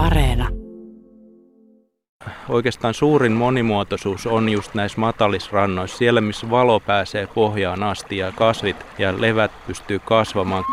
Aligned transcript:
Areena. 0.00 0.48
Oikeastaan 2.48 2.94
suurin 2.94 3.32
monimuotoisuus 3.32 4.26
on 4.26 4.48
just 4.48 4.74
näissä 4.74 5.00
matalisrannoissa, 5.00 5.98
siellä 5.98 6.20
missä 6.20 6.50
valo 6.50 6.80
pääsee 6.80 7.26
pohjaan 7.26 7.82
asti 7.82 8.16
ja 8.16 8.32
kasvit 8.32 8.76
ja 8.98 9.20
levät 9.20 9.50
pystyy 9.66 9.98
kasvamaan. 9.98 10.64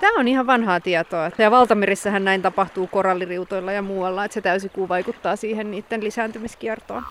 Tämä 0.00 0.20
on 0.20 0.28
ihan 0.28 0.46
vanhaa 0.46 0.80
tietoa. 0.80 1.30
Ja 1.38 1.50
valtamirissähän 1.50 2.24
näin 2.24 2.42
tapahtuu 2.42 2.86
koralliriutoilla 2.86 3.72
ja 3.72 3.82
muualla, 3.82 4.24
että 4.24 4.34
se 4.34 4.40
täysikuu 4.40 4.88
vaikuttaa 4.88 5.36
siihen 5.36 5.70
niiden 5.70 6.04
lisääntymiskiertoon. 6.04 7.04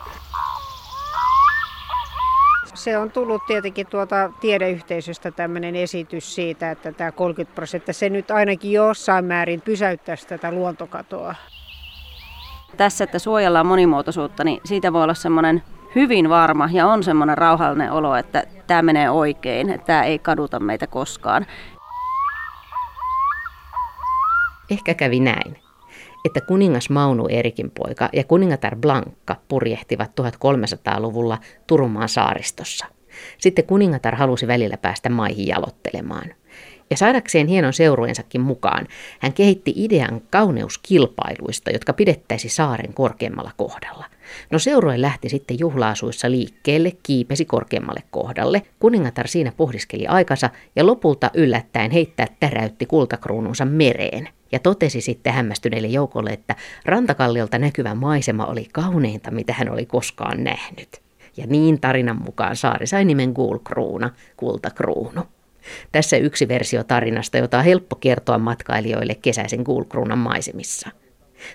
Se 2.77 2.97
on 2.97 3.11
tullut 3.11 3.45
tietenkin 3.45 3.87
tuota 3.87 4.31
tiedeyhteisöstä 4.39 5.31
tämmöinen 5.31 5.75
esitys 5.75 6.35
siitä, 6.35 6.71
että 6.71 6.91
tämä 6.91 7.11
30 7.11 7.55
prosenttia, 7.55 7.93
se 7.93 8.09
nyt 8.09 8.31
ainakin 8.31 8.71
jossain 8.71 9.25
määrin 9.25 9.61
pysäyttäisi 9.61 10.27
tätä 10.27 10.51
luontokatoa. 10.51 11.35
Tässä, 12.77 13.03
että 13.03 13.19
suojellaan 13.19 13.65
monimuotoisuutta, 13.65 14.43
niin 14.43 14.61
siitä 14.65 14.93
voi 14.93 15.03
olla 15.03 15.13
semmoinen 15.13 15.63
hyvin 15.95 16.29
varma 16.29 16.69
ja 16.71 16.87
on 16.87 17.03
semmoinen 17.03 17.37
rauhallinen 17.37 17.91
olo, 17.91 18.15
että 18.15 18.43
tämä 18.67 18.81
menee 18.81 19.09
oikein, 19.09 19.69
että 19.69 19.85
tämä 19.85 20.03
ei 20.03 20.19
kaduta 20.19 20.59
meitä 20.59 20.87
koskaan. 20.87 21.45
Ehkä 24.69 24.93
kävi 24.93 25.19
näin, 25.19 25.66
että 26.27 26.41
kuningas 26.41 26.89
Maunu 26.89 27.27
Erikin 27.29 27.71
poika 27.71 28.09
ja 28.13 28.23
kuningatar 28.23 28.75
Blankka 28.75 29.35
purjehtivat 29.47 30.11
1300-luvulla 30.21 31.37
Turunmaan 31.67 32.09
saaristossa. 32.09 32.85
Sitten 33.37 33.65
kuningatar 33.65 34.15
halusi 34.15 34.47
välillä 34.47 34.77
päästä 34.77 35.09
maihin 35.09 35.47
jalottelemaan. 35.47 36.33
Ja 36.89 36.97
saadakseen 36.97 37.47
hienon 37.47 37.73
seurueensakin 37.73 38.41
mukaan, 38.41 38.87
hän 39.19 39.33
kehitti 39.33 39.73
idean 39.75 40.21
kauneuskilpailuista, 40.29 41.71
jotka 41.71 41.93
pidettäisi 41.93 42.49
saaren 42.49 42.93
korkeammalla 42.93 43.51
kohdalla. 43.57 44.05
No 44.51 44.59
seurue 44.59 45.01
lähti 45.01 45.29
sitten 45.29 45.59
juhlaasuissa 45.59 46.31
liikkeelle, 46.31 46.91
kiipesi 47.03 47.45
korkeammalle 47.45 48.03
kohdalle. 48.11 48.61
Kuningatar 48.79 49.27
siinä 49.27 49.51
pohdiskeli 49.57 50.07
aikansa 50.07 50.49
ja 50.75 50.85
lopulta 50.85 51.31
yllättäen 51.33 51.91
heittää 51.91 52.27
täräytti 52.39 52.85
kultakruununsa 52.85 53.65
mereen. 53.65 54.29
Ja 54.51 54.59
totesi 54.59 55.01
sitten 55.01 55.33
hämmästyneille 55.33 55.87
joukolle, 55.87 56.29
että 56.29 56.55
rantakalliolta 56.85 57.59
näkyvä 57.59 57.95
maisema 57.95 58.45
oli 58.45 58.67
kauneinta, 58.73 59.31
mitä 59.31 59.53
hän 59.53 59.71
oli 59.71 59.85
koskaan 59.85 60.43
nähnyt. 60.43 61.01
Ja 61.37 61.47
niin 61.47 61.81
tarinan 61.81 62.21
mukaan 62.21 62.55
saari 62.55 62.87
sai 62.87 63.05
nimen 63.05 63.31
Gulkruuna, 63.31 64.09
kultakruunu. 64.37 65.21
Tässä 65.91 66.17
yksi 66.17 66.47
versio 66.47 66.83
tarinasta, 66.83 67.37
jota 67.37 67.57
on 67.57 67.63
helppo 67.63 67.95
kertoa 67.95 68.37
matkailijoille 68.37 69.15
kesäisen 69.15 69.61
Gulkruunan 69.61 70.17
maisemissa. 70.17 70.89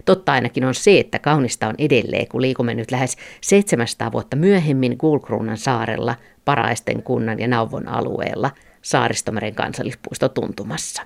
Totta 0.05 0.33
ainakin 0.33 0.65
on 0.65 0.75
se, 0.75 0.99
että 0.99 1.19
kaunista 1.19 1.69
on 1.69 1.75
edelleen, 1.79 2.29
kun 2.29 2.43
liikumme 2.43 2.75
nyt 2.75 2.91
lähes 2.91 3.17
700 3.41 4.13
vuotta 4.13 4.37
myöhemmin 4.37 4.97
Gulkruunan 4.99 5.57
saarella, 5.57 6.15
Paraisten 6.45 7.03
kunnan 7.03 7.39
ja 7.41 7.49
Nauvon 7.49 7.89
alueella, 7.89 8.51
Saaristomeren 8.83 9.55
kansallispuisto 9.55 10.29
tuntumassa. 10.29 11.03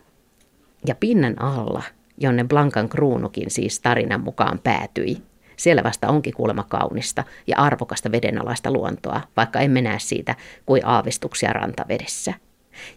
Ja 0.87 0.95
pinnan 0.95 1.43
alla, 1.43 1.83
jonne 2.19 2.45
Blankan 2.45 2.89
kruunukin 2.89 3.51
siis 3.51 3.81
tarinan 3.81 4.21
mukaan 4.21 4.59
päätyi, 4.65 5.17
siellä 5.57 5.83
vasta 5.83 6.09
onkin 6.09 6.35
kuulemma 6.35 6.63
kaunista 6.63 7.25
ja 7.47 7.57
arvokasta 7.59 8.13
vedenalaista 8.13 8.71
luontoa, 8.71 9.21
vaikka 9.37 9.61
emme 9.61 9.83
näe 9.83 9.99
siitä 9.99 10.35
kuin 10.67 10.87
aavistuksia 10.87 11.53
rantavedessä. 11.53 12.35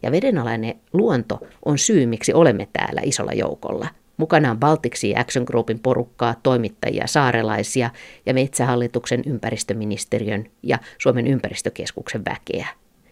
Ja 0.03 0.11
vedenalainen 0.11 0.75
luonto 0.93 1.39
on 1.65 1.77
syy, 1.77 2.05
miksi 2.05 2.33
olemme 2.33 2.67
täällä 2.73 3.01
isolla 3.03 3.33
joukolla. 3.33 3.87
Mukana 4.17 4.51
on 4.51 4.59
Baltiksi 4.59 5.15
Action 5.15 5.45
Groupin 5.45 5.79
porukkaa, 5.79 6.35
toimittajia, 6.43 7.07
saarelaisia 7.07 7.89
ja 8.25 8.33
Metsähallituksen 8.33 9.21
ympäristöministeriön 9.25 10.45
ja 10.63 10.79
Suomen 10.97 11.27
ympäristökeskuksen 11.27 12.25
väkeä. 12.25 12.67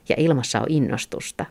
Ja 0.10 0.16
ilmassa 0.18 0.60
on 0.60 0.66
innostusta. 0.70 1.46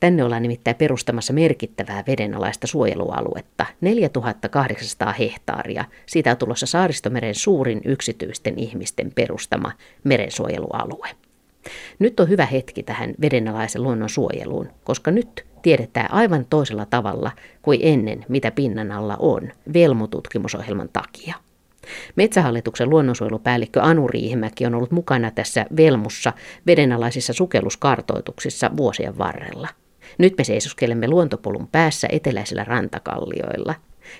Tänne 0.00 0.24
ollaan 0.24 0.42
nimittäin 0.42 0.76
perustamassa 0.76 1.32
merkittävää 1.32 2.04
vedenalaista 2.06 2.66
suojelualuetta, 2.66 3.66
4800 3.80 5.12
hehtaaria. 5.12 5.84
Siitä 6.06 6.30
on 6.30 6.36
tulossa 6.36 6.66
Saaristomeren 6.66 7.34
suurin 7.34 7.80
yksityisten 7.84 8.58
ihmisten 8.58 9.12
perustama 9.14 9.72
merensuojelualue. 10.04 11.08
Nyt 11.98 12.20
on 12.20 12.28
hyvä 12.28 12.46
hetki 12.46 12.82
tähän 12.82 13.14
vedenalaisen 13.20 13.82
luonnon 13.82 14.08
suojeluun, 14.08 14.68
koska 14.84 15.10
nyt 15.10 15.44
tiedetään 15.62 16.12
aivan 16.12 16.46
toisella 16.50 16.86
tavalla 16.86 17.30
kuin 17.62 17.80
ennen, 17.82 18.24
mitä 18.28 18.50
pinnan 18.50 18.92
alla 18.92 19.16
on, 19.18 19.52
Velmu-tutkimusohjelman 19.72 20.88
takia. 20.92 21.34
Metsähallituksen 22.16 22.90
luonnonsuojelupäällikkö 22.90 23.82
Anu 23.82 24.08
Riihimäki 24.08 24.66
on 24.66 24.74
ollut 24.74 24.90
mukana 24.90 25.30
tässä 25.30 25.66
Velmussa 25.76 26.32
vedenalaisissa 26.66 27.32
sukelluskartoituksissa 27.32 28.70
vuosien 28.76 29.18
varrella. 29.18 29.68
Nyt 30.18 30.34
me 30.38 30.44
seisoskelemme 30.44 31.08
luontopolun 31.08 31.68
päässä 31.72 32.08
eteläisillä 32.10 32.64
rantakallioilla. 32.64 33.74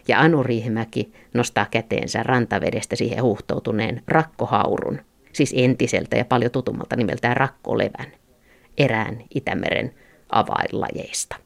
Ja 0.09 0.21
Anu 0.21 0.43
Riihimäki 0.43 1.13
nostaa 1.35 1.67
käteensä 1.71 2.23
rantavedestä 2.23 2.97
siihen 2.97 3.23
huuhtoutuneen 3.23 4.03
rakkohaurun, 4.09 5.01
siis 5.33 5.55
entiseltä 5.57 6.17
ja 6.17 6.25
paljon 6.25 6.51
tutummalta 6.51 6.97
nimeltään 6.97 7.37
rakkolevän, 7.37 8.13
erään 8.79 9.19
Itämeren 9.35 9.95
avainlajeista. 10.31 11.37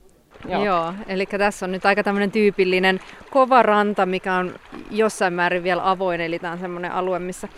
Joo. 0.49 0.65
Joo, 0.65 0.95
eli 1.07 1.27
tässä 1.27 1.67
on 1.67 1.73
nyt 1.73 1.87
aika 1.87 2.03
tämmöinen 2.03 2.31
tyypillinen 2.31 3.01
kova 3.31 3.63
ranta, 3.63 4.07
mikä 4.07 4.35
on 4.35 4.55
jossain 4.91 5.33
määrin 5.33 5.63
vielä 5.63 5.91
avoin, 5.91 6.21
eli 6.21 6.39
tämä 6.39 6.53
on 6.53 6.59
semmoinen 6.59 6.93
alue, 6.93 7.19
missä 7.19 7.49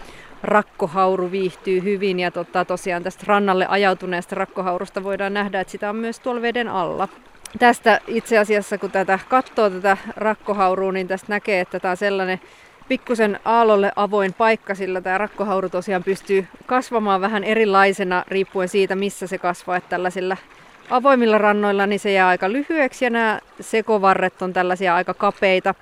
rakkohauru 0.42 1.30
viihtyy 1.30 1.82
hyvin 1.82 2.20
ja 2.20 2.30
tota, 2.30 2.64
tosiaan 2.64 3.02
tästä 3.02 3.24
rannalle 3.26 3.66
ajautuneesta 3.66 4.34
rakkohaurusta 4.34 5.04
voidaan 5.04 5.34
nähdä, 5.34 5.60
että 5.60 5.70
sitä 5.70 5.90
on 5.90 5.96
myös 5.96 6.20
tuolla 6.20 6.42
veden 6.42 6.68
alla. 6.68 7.08
Tästä 7.58 8.00
itse 8.06 8.38
asiassa, 8.38 8.78
kun 8.78 8.90
tätä 8.90 9.18
katsoo 9.28 9.70
tätä 9.70 9.96
rakkohaurua, 10.16 10.92
niin 10.92 11.08
tästä 11.08 11.26
näkee, 11.28 11.60
että 11.60 11.80
tämä 11.80 11.90
on 11.90 11.96
sellainen 11.96 12.40
pikkusen 12.88 13.40
aallolle 13.44 13.92
avoin 13.96 14.32
paikka, 14.32 14.74
sillä 14.74 15.00
tämä 15.00 15.18
rakkohauru 15.18 15.68
tosiaan 15.68 16.04
pystyy 16.04 16.46
kasvamaan 16.66 17.20
vähän 17.20 17.44
erilaisena 17.44 18.24
riippuen 18.28 18.68
siitä, 18.68 18.94
missä 18.94 19.26
se 19.26 19.38
kasvaa. 19.38 19.76
Että 19.76 19.90
tällaisilla 19.90 20.36
avoimilla 20.90 21.38
rannoilla 21.38 21.86
niin 21.86 22.00
se 22.00 22.12
jää 22.12 22.28
aika 22.28 22.52
lyhyeksi 22.52 23.04
ja 23.04 23.10
nämä 23.10 23.40
sekovarret 23.60 24.42
on 24.42 24.52
tällaisia 24.52 24.94
aika 24.94 25.14
kapeita. 25.14 25.74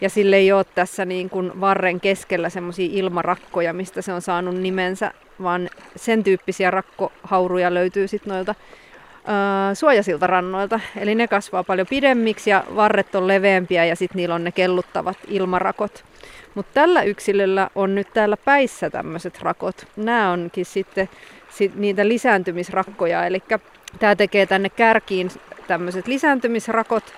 Ja 0.00 0.10
sille 0.10 0.36
ei 0.36 0.52
ole 0.52 0.64
tässä 0.74 1.04
niin 1.04 1.30
kuin 1.30 1.60
varren 1.60 2.00
keskellä 2.00 2.48
semmoisia 2.48 2.88
ilmarakkoja, 2.92 3.72
mistä 3.72 4.02
se 4.02 4.12
on 4.12 4.22
saanut 4.22 4.56
nimensä, 4.56 5.12
vaan 5.42 5.70
sen 5.96 6.24
tyyppisiä 6.24 6.70
rakkohauruja 6.70 7.74
löytyy 7.74 8.08
sitten 8.08 8.32
noilta 8.32 8.50
äh, 8.50 9.74
suojasilta 9.74 10.26
rannoilta. 10.26 10.80
Eli 10.96 11.14
ne 11.14 11.28
kasvaa 11.28 11.64
paljon 11.64 11.86
pidemmiksi 11.86 12.50
ja 12.50 12.64
varret 12.76 13.14
on 13.14 13.28
leveämpiä 13.28 13.84
ja 13.84 13.96
sitten 13.96 14.16
niillä 14.16 14.34
on 14.34 14.44
ne 14.44 14.52
kelluttavat 14.52 15.18
ilmarakot. 15.28 16.04
Mutta 16.54 16.70
tällä 16.74 17.02
yksilöllä 17.02 17.70
on 17.74 17.94
nyt 17.94 18.08
täällä 18.14 18.36
päissä 18.36 18.90
tämmöiset 18.90 19.42
rakot. 19.42 19.86
Nämä 19.96 20.30
onkin 20.30 20.66
sitten 20.66 21.08
sit 21.50 21.74
niitä 21.74 22.08
lisääntymisrakkoja, 22.08 23.26
eli 23.26 23.42
tämä 23.98 24.16
tekee 24.16 24.46
tänne 24.46 24.68
kärkiin 24.68 25.30
tämmöiset 25.66 26.06
lisääntymisrakot, 26.06 27.14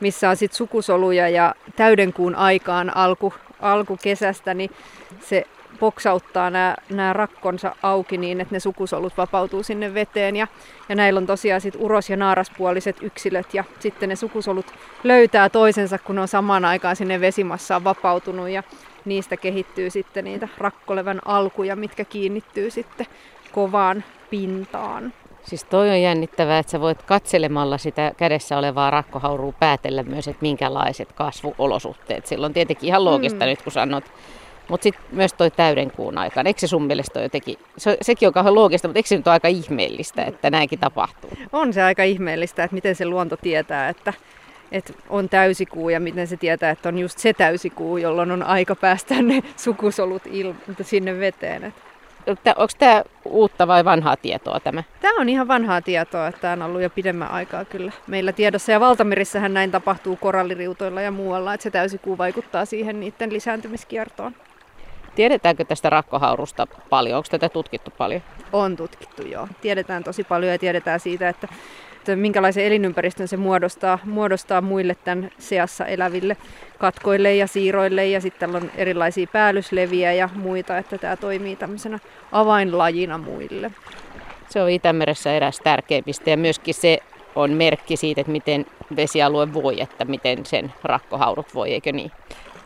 missä 0.00 0.30
on 0.30 0.36
sitten 0.36 0.56
sukusoluja 0.56 1.28
ja 1.28 1.54
täydenkuun 1.76 2.34
aikaan 2.34 2.96
alku, 2.96 3.34
alkukesästä, 3.60 4.54
niin 4.54 4.70
se 5.20 5.46
poksauttaa 5.76 6.50
nämä 6.90 7.12
rakkonsa 7.12 7.76
auki 7.82 8.18
niin, 8.18 8.40
että 8.40 8.54
ne 8.54 8.60
sukusolut 8.60 9.16
vapautuu 9.16 9.62
sinne 9.62 9.94
veteen. 9.94 10.36
Ja, 10.36 10.46
ja 10.88 10.94
näillä 10.94 11.18
on 11.18 11.26
tosiaan 11.26 11.60
sit 11.60 11.74
uros- 11.78 12.10
ja 12.10 12.16
naaraspuoliset 12.16 12.96
yksilöt 13.02 13.54
ja 13.54 13.64
sitten 13.80 14.08
ne 14.08 14.16
sukusolut 14.16 14.66
löytää 15.04 15.48
toisensa, 15.48 15.98
kun 15.98 16.14
ne 16.14 16.20
on 16.20 16.28
samaan 16.28 16.64
aikaan 16.64 16.96
sinne 16.96 17.20
vesimassaan 17.20 17.84
vapautunut 17.84 18.48
ja 18.48 18.62
niistä 19.04 19.36
kehittyy 19.36 19.90
sitten 19.90 20.24
niitä 20.24 20.48
rakkolevän 20.58 21.20
alkuja, 21.24 21.76
mitkä 21.76 22.04
kiinnittyy 22.04 22.70
sitten 22.70 23.06
kovaan 23.52 24.04
pintaan. 24.30 25.12
Siis 25.42 25.64
toi 25.64 25.90
on 25.90 26.02
jännittävää, 26.02 26.58
että 26.58 26.72
sä 26.72 26.80
voit 26.80 27.02
katselemalla 27.02 27.78
sitä 27.78 28.12
kädessä 28.16 28.58
olevaa 28.58 28.90
rakkohaurua 28.90 29.52
päätellä 29.52 30.02
myös, 30.02 30.28
että 30.28 30.42
minkälaiset 30.42 31.12
kasvuolosuhteet. 31.12 32.26
Silloin 32.26 32.54
tietenkin 32.54 32.88
ihan 32.88 33.04
loogista 33.04 33.44
mm. 33.44 33.48
nyt, 33.48 33.62
kun 33.62 33.72
sanot. 33.72 34.04
Mutta 34.68 34.82
sitten 34.82 35.04
myös 35.12 35.32
toi 35.32 35.50
täydenkuun 35.50 36.18
aikaan. 36.18 36.46
Eikö 36.46 36.60
se 36.60 36.66
sun 36.66 36.86
mielestä 36.86 37.20
jotenkin, 37.20 37.56
se, 37.76 37.96
sekin 38.02 38.26
on 38.26 38.32
kauhean 38.32 38.54
loogista, 38.54 38.88
mutta 38.88 38.98
eikö 38.98 39.08
se 39.08 39.16
nyt 39.16 39.26
ole 39.26 39.32
aika 39.32 39.48
ihmeellistä, 39.48 40.24
että 40.24 40.50
näinkin 40.50 40.78
tapahtuu? 40.78 41.30
On 41.52 41.72
se 41.72 41.82
aika 41.82 42.02
ihmeellistä, 42.02 42.64
että 42.64 42.74
miten 42.74 42.94
se 42.94 43.06
luonto 43.06 43.36
tietää, 43.36 43.88
että, 43.88 44.12
että 44.72 44.92
on 45.08 45.28
täysikuu 45.28 45.88
ja 45.88 46.00
miten 46.00 46.26
se 46.26 46.36
tietää, 46.36 46.70
että 46.70 46.88
on 46.88 46.98
just 46.98 47.18
se 47.18 47.32
täysikuu, 47.32 47.96
jolloin 47.96 48.30
on 48.30 48.42
aika 48.42 48.74
päästä 48.74 49.22
ne 49.22 49.42
sukusolut 49.56 50.22
il- 50.26 50.74
sinne 50.82 51.20
veteen. 51.20 51.74
Että 52.26 52.54
Onko 52.56 52.72
tämä 52.78 53.02
uutta 53.24 53.66
vai 53.66 53.84
vanhaa 53.84 54.16
tietoa 54.16 54.60
tämä? 54.60 54.82
Tämä 55.00 55.20
on 55.20 55.28
ihan 55.28 55.48
vanhaa 55.48 55.82
tietoa, 55.82 56.28
että 56.28 56.40
tämä 56.40 56.52
on 56.52 56.62
ollut 56.62 56.82
jo 56.82 56.90
pidemmän 56.90 57.30
aikaa 57.30 57.64
kyllä 57.64 57.92
meillä 58.06 58.32
tiedossa. 58.32 58.72
Ja 58.72 58.80
valtamerissähän 58.80 59.54
näin 59.54 59.70
tapahtuu 59.70 60.16
koralliriutoilla 60.16 61.00
ja 61.00 61.10
muualla, 61.10 61.54
että 61.54 61.62
se 61.62 61.70
täysikuu 61.70 62.18
vaikuttaa 62.18 62.64
siihen 62.64 63.00
niiden 63.00 63.32
lisääntymiskiertoon. 63.32 64.34
Tiedetäänkö 65.16 65.64
tästä 65.64 65.90
rakkohaurusta 65.90 66.66
paljon? 66.90 67.16
Onko 67.16 67.28
tätä 67.30 67.48
tutkittu 67.48 67.90
paljon? 67.98 68.22
On 68.52 68.76
tutkittu, 68.76 69.22
joo. 69.22 69.48
Tiedetään 69.60 70.04
tosi 70.04 70.24
paljon 70.24 70.52
ja 70.52 70.58
tiedetään 70.58 71.00
siitä, 71.00 71.28
että, 71.28 71.48
että 71.96 72.16
minkälaisen 72.16 72.64
elinympäristön 72.64 73.28
se 73.28 73.36
muodostaa, 73.36 73.98
muodostaa 74.04 74.60
muille 74.60 74.96
tämän 75.04 75.30
seassa 75.38 75.86
eläville 75.86 76.36
katkoille 76.78 77.34
ja 77.34 77.46
siiroille. 77.46 78.06
Ja 78.06 78.20
sitten 78.20 78.56
on 78.56 78.70
erilaisia 78.74 79.26
päällysleviä 79.32 80.12
ja 80.12 80.28
muita, 80.34 80.78
että 80.78 80.98
tämä 80.98 81.16
toimii 81.16 81.56
tämmöisenä 81.56 81.98
avainlajina 82.32 83.18
muille. 83.18 83.70
Se 84.48 84.62
on 84.62 84.70
Itämeressä 84.70 85.36
eräs 85.36 85.60
tärkeimmistä 85.64 86.30
ja 86.30 86.36
myöskin 86.36 86.74
se 86.74 86.98
on 87.34 87.50
merkki 87.50 87.96
siitä, 87.96 88.20
että 88.20 88.32
miten 88.32 88.66
vesialue 88.96 89.52
voi, 89.52 89.80
että 89.80 90.04
miten 90.04 90.46
sen 90.46 90.72
rakkohaurut 90.84 91.54
voi, 91.54 91.72
eikö 91.72 91.92
niin? 91.92 92.12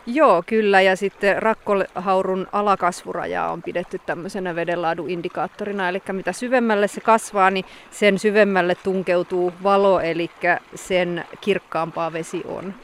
Joo, 0.06 0.42
kyllä. 0.46 0.80
Ja 0.80 0.96
sitten 0.96 1.42
rakkohaurun 1.42 2.48
alakasvurajaa 2.52 3.52
on 3.52 3.62
pidetty 3.62 4.00
tämmöisenä 4.06 4.54
vedenlaadun-indikaattorina. 4.54 5.88
Eli 5.88 6.02
mitä 6.12 6.32
syvemmälle 6.32 6.88
se 6.88 7.00
kasvaa, 7.00 7.50
niin 7.50 7.64
sen 7.90 8.18
syvemmälle 8.18 8.74
tunkeutuu 8.74 9.52
valo, 9.62 10.00
eli 10.00 10.30
sen 10.74 11.24
kirkkaampaa 11.40 12.12
vesi 12.12 12.42
on. 12.48 12.74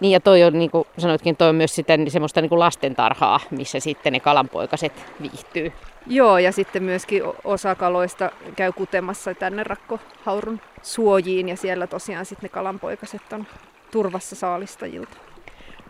Niin 0.00 0.12
ja 0.12 0.20
toi 0.20 0.42
on, 0.42 0.58
niin 0.58 0.70
kuin 0.70 0.84
sanoitkin, 0.98 1.36
toi 1.36 1.48
on 1.48 1.54
myös 1.54 1.74
sitä, 1.74 1.96
niin 1.96 2.10
semmoista 2.10 2.40
niin 2.40 2.48
kuin 2.48 2.58
lastentarhaa, 2.58 3.40
missä 3.50 3.80
sitten 3.80 4.12
ne 4.12 4.20
kalanpoikaset 4.20 4.92
viihtyy. 5.22 5.72
Joo, 6.06 6.38
ja 6.38 6.52
sitten 6.52 6.82
myöskin 6.82 7.22
osa 7.44 7.74
kaloista 7.74 8.30
käy 8.56 8.72
kutemassa 8.72 9.34
tänne 9.34 9.62
rakkohaurun 9.64 10.60
suojiin, 10.82 11.48
ja 11.48 11.56
siellä 11.56 11.86
tosiaan 11.86 12.26
sitten 12.26 12.42
ne 12.42 12.48
kalanpoikaset 12.48 13.32
on 13.32 13.46
turvassa 13.90 14.36
saalistajilta. 14.36 15.29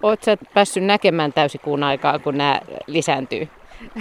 Oletko 0.02 0.24
sä 0.24 0.36
päässyt 0.54 0.84
näkemään 0.84 1.32
täysikuun 1.32 1.82
aikaa, 1.82 2.18
kun 2.18 2.38
nämä 2.38 2.60
lisääntyy? 2.86 3.48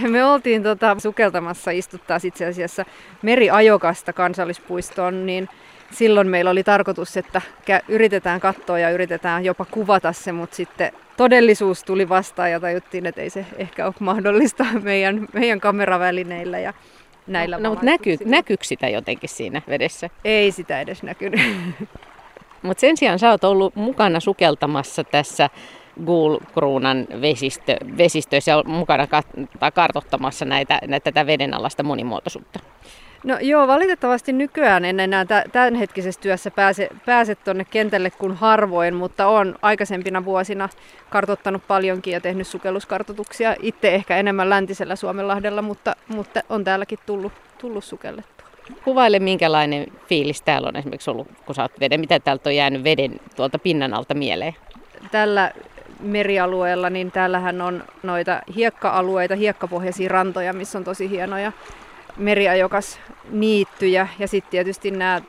Me 0.09 0.25
oltiin 0.25 0.63
tota, 0.63 0.95
sukeltamassa 0.99 1.71
istuttaa 1.71 2.19
itse 2.23 2.45
asiassa 2.45 2.85
meriajokasta 3.21 4.13
kansallispuistoon, 4.13 5.25
niin 5.25 5.49
silloin 5.91 6.27
meillä 6.27 6.51
oli 6.51 6.63
tarkoitus, 6.63 7.17
että 7.17 7.41
yritetään 7.87 8.39
katsoa 8.39 8.79
ja 8.79 8.89
yritetään 8.89 9.45
jopa 9.45 9.65
kuvata 9.65 10.13
se, 10.13 10.31
mutta 10.31 10.55
sitten 10.55 10.91
todellisuus 11.17 11.83
tuli 11.83 12.09
vastaan 12.09 12.51
ja 12.51 12.59
tajuttiin, 12.59 13.05
että 13.05 13.21
ei 13.21 13.29
se 13.29 13.45
ehkä 13.57 13.85
ole 13.85 13.93
mahdollista 13.99 14.65
meidän, 14.83 15.27
meidän 15.33 15.59
kameravälineillä 15.59 16.59
ja 16.59 16.73
näillä 17.27 17.57
No, 17.57 17.63
no 17.63 17.69
mutta 17.69 17.85
näkyy, 17.85 18.17
näkyykö 18.25 18.63
sitä 18.63 18.89
jotenkin 18.89 19.29
siinä 19.29 19.61
vedessä? 19.67 20.09
Ei 20.23 20.51
sitä 20.51 20.81
edes 20.81 21.03
näkynyt. 21.03 21.41
Mutta 22.61 22.81
sen 22.81 22.97
sijaan 22.97 23.19
sä 23.19 23.29
oot 23.29 23.43
ollut 23.43 23.75
mukana 23.75 24.19
sukeltamassa 24.19 25.03
tässä 25.03 25.49
Gulkruunan 26.05 27.07
vesistö, 27.21 27.77
vesistöissä 27.97 28.51
ja 28.51 28.63
mukana 28.65 29.05
kat- 29.05 29.71
kartoittamassa 29.73 30.45
näitä, 30.45 30.79
näitä, 30.87 31.11
tätä 31.11 31.25
vedenalaista 31.25 31.83
monimuotoisuutta. 31.83 32.59
No 33.23 33.37
joo, 33.41 33.67
valitettavasti 33.67 34.33
nykyään 34.33 34.85
en 34.85 34.99
enää 34.99 35.25
tämänhetkisessä 35.51 36.21
työssä 36.21 36.51
pääse, 36.51 36.89
pääse 37.05 37.35
tuonne 37.35 37.65
kentälle 37.65 38.11
kuin 38.11 38.33
harvoin, 38.35 38.95
mutta 38.95 39.27
olen 39.27 39.55
aikaisempina 39.61 40.25
vuosina 40.25 40.69
kartottanut 41.09 41.67
paljonkin 41.67 42.13
ja 42.13 42.21
tehnyt 42.21 42.47
sukelluskartotuksia. 42.47 43.55
Itse 43.61 43.95
ehkä 43.95 44.17
enemmän 44.17 44.49
läntisellä 44.49 44.95
Suomenlahdella, 44.95 45.61
mutta, 45.61 45.95
mutta 46.07 46.41
on 46.49 46.63
täälläkin 46.63 46.99
tullut, 47.05 47.33
tullut 47.61 47.83
sukellettua. 47.83 48.47
Kuvaile, 48.83 49.19
minkälainen 49.19 49.87
fiilis 50.07 50.41
täällä 50.41 50.67
on 50.67 50.75
esimerkiksi 50.75 51.09
ollut, 51.09 51.27
kun 51.45 51.55
sä 51.55 51.61
oot 51.61 51.79
veden. 51.79 51.99
Mitä 51.99 52.19
täältä 52.19 52.49
on 52.49 52.55
jäänyt 52.55 52.83
veden 52.83 53.19
tuolta 53.35 53.59
pinnan 53.59 53.93
alta 53.93 54.13
mieleen? 54.13 54.55
Tällä 55.11 55.51
merialueella, 55.99 56.89
niin 56.89 57.11
täällähän 57.11 57.61
on 57.61 57.83
noita 58.03 58.41
hiekka-alueita, 58.55 59.35
hiekkapohjaisia 59.35 60.09
rantoja, 60.09 60.53
missä 60.53 60.77
on 60.77 60.83
tosi 60.83 61.09
hienoja 61.09 61.51
meriajokas 62.17 62.99
niittyjä 63.29 64.07
ja 64.19 64.27
sitten 64.27 64.51
tietysti 64.51 64.91
nämä 64.91 65.21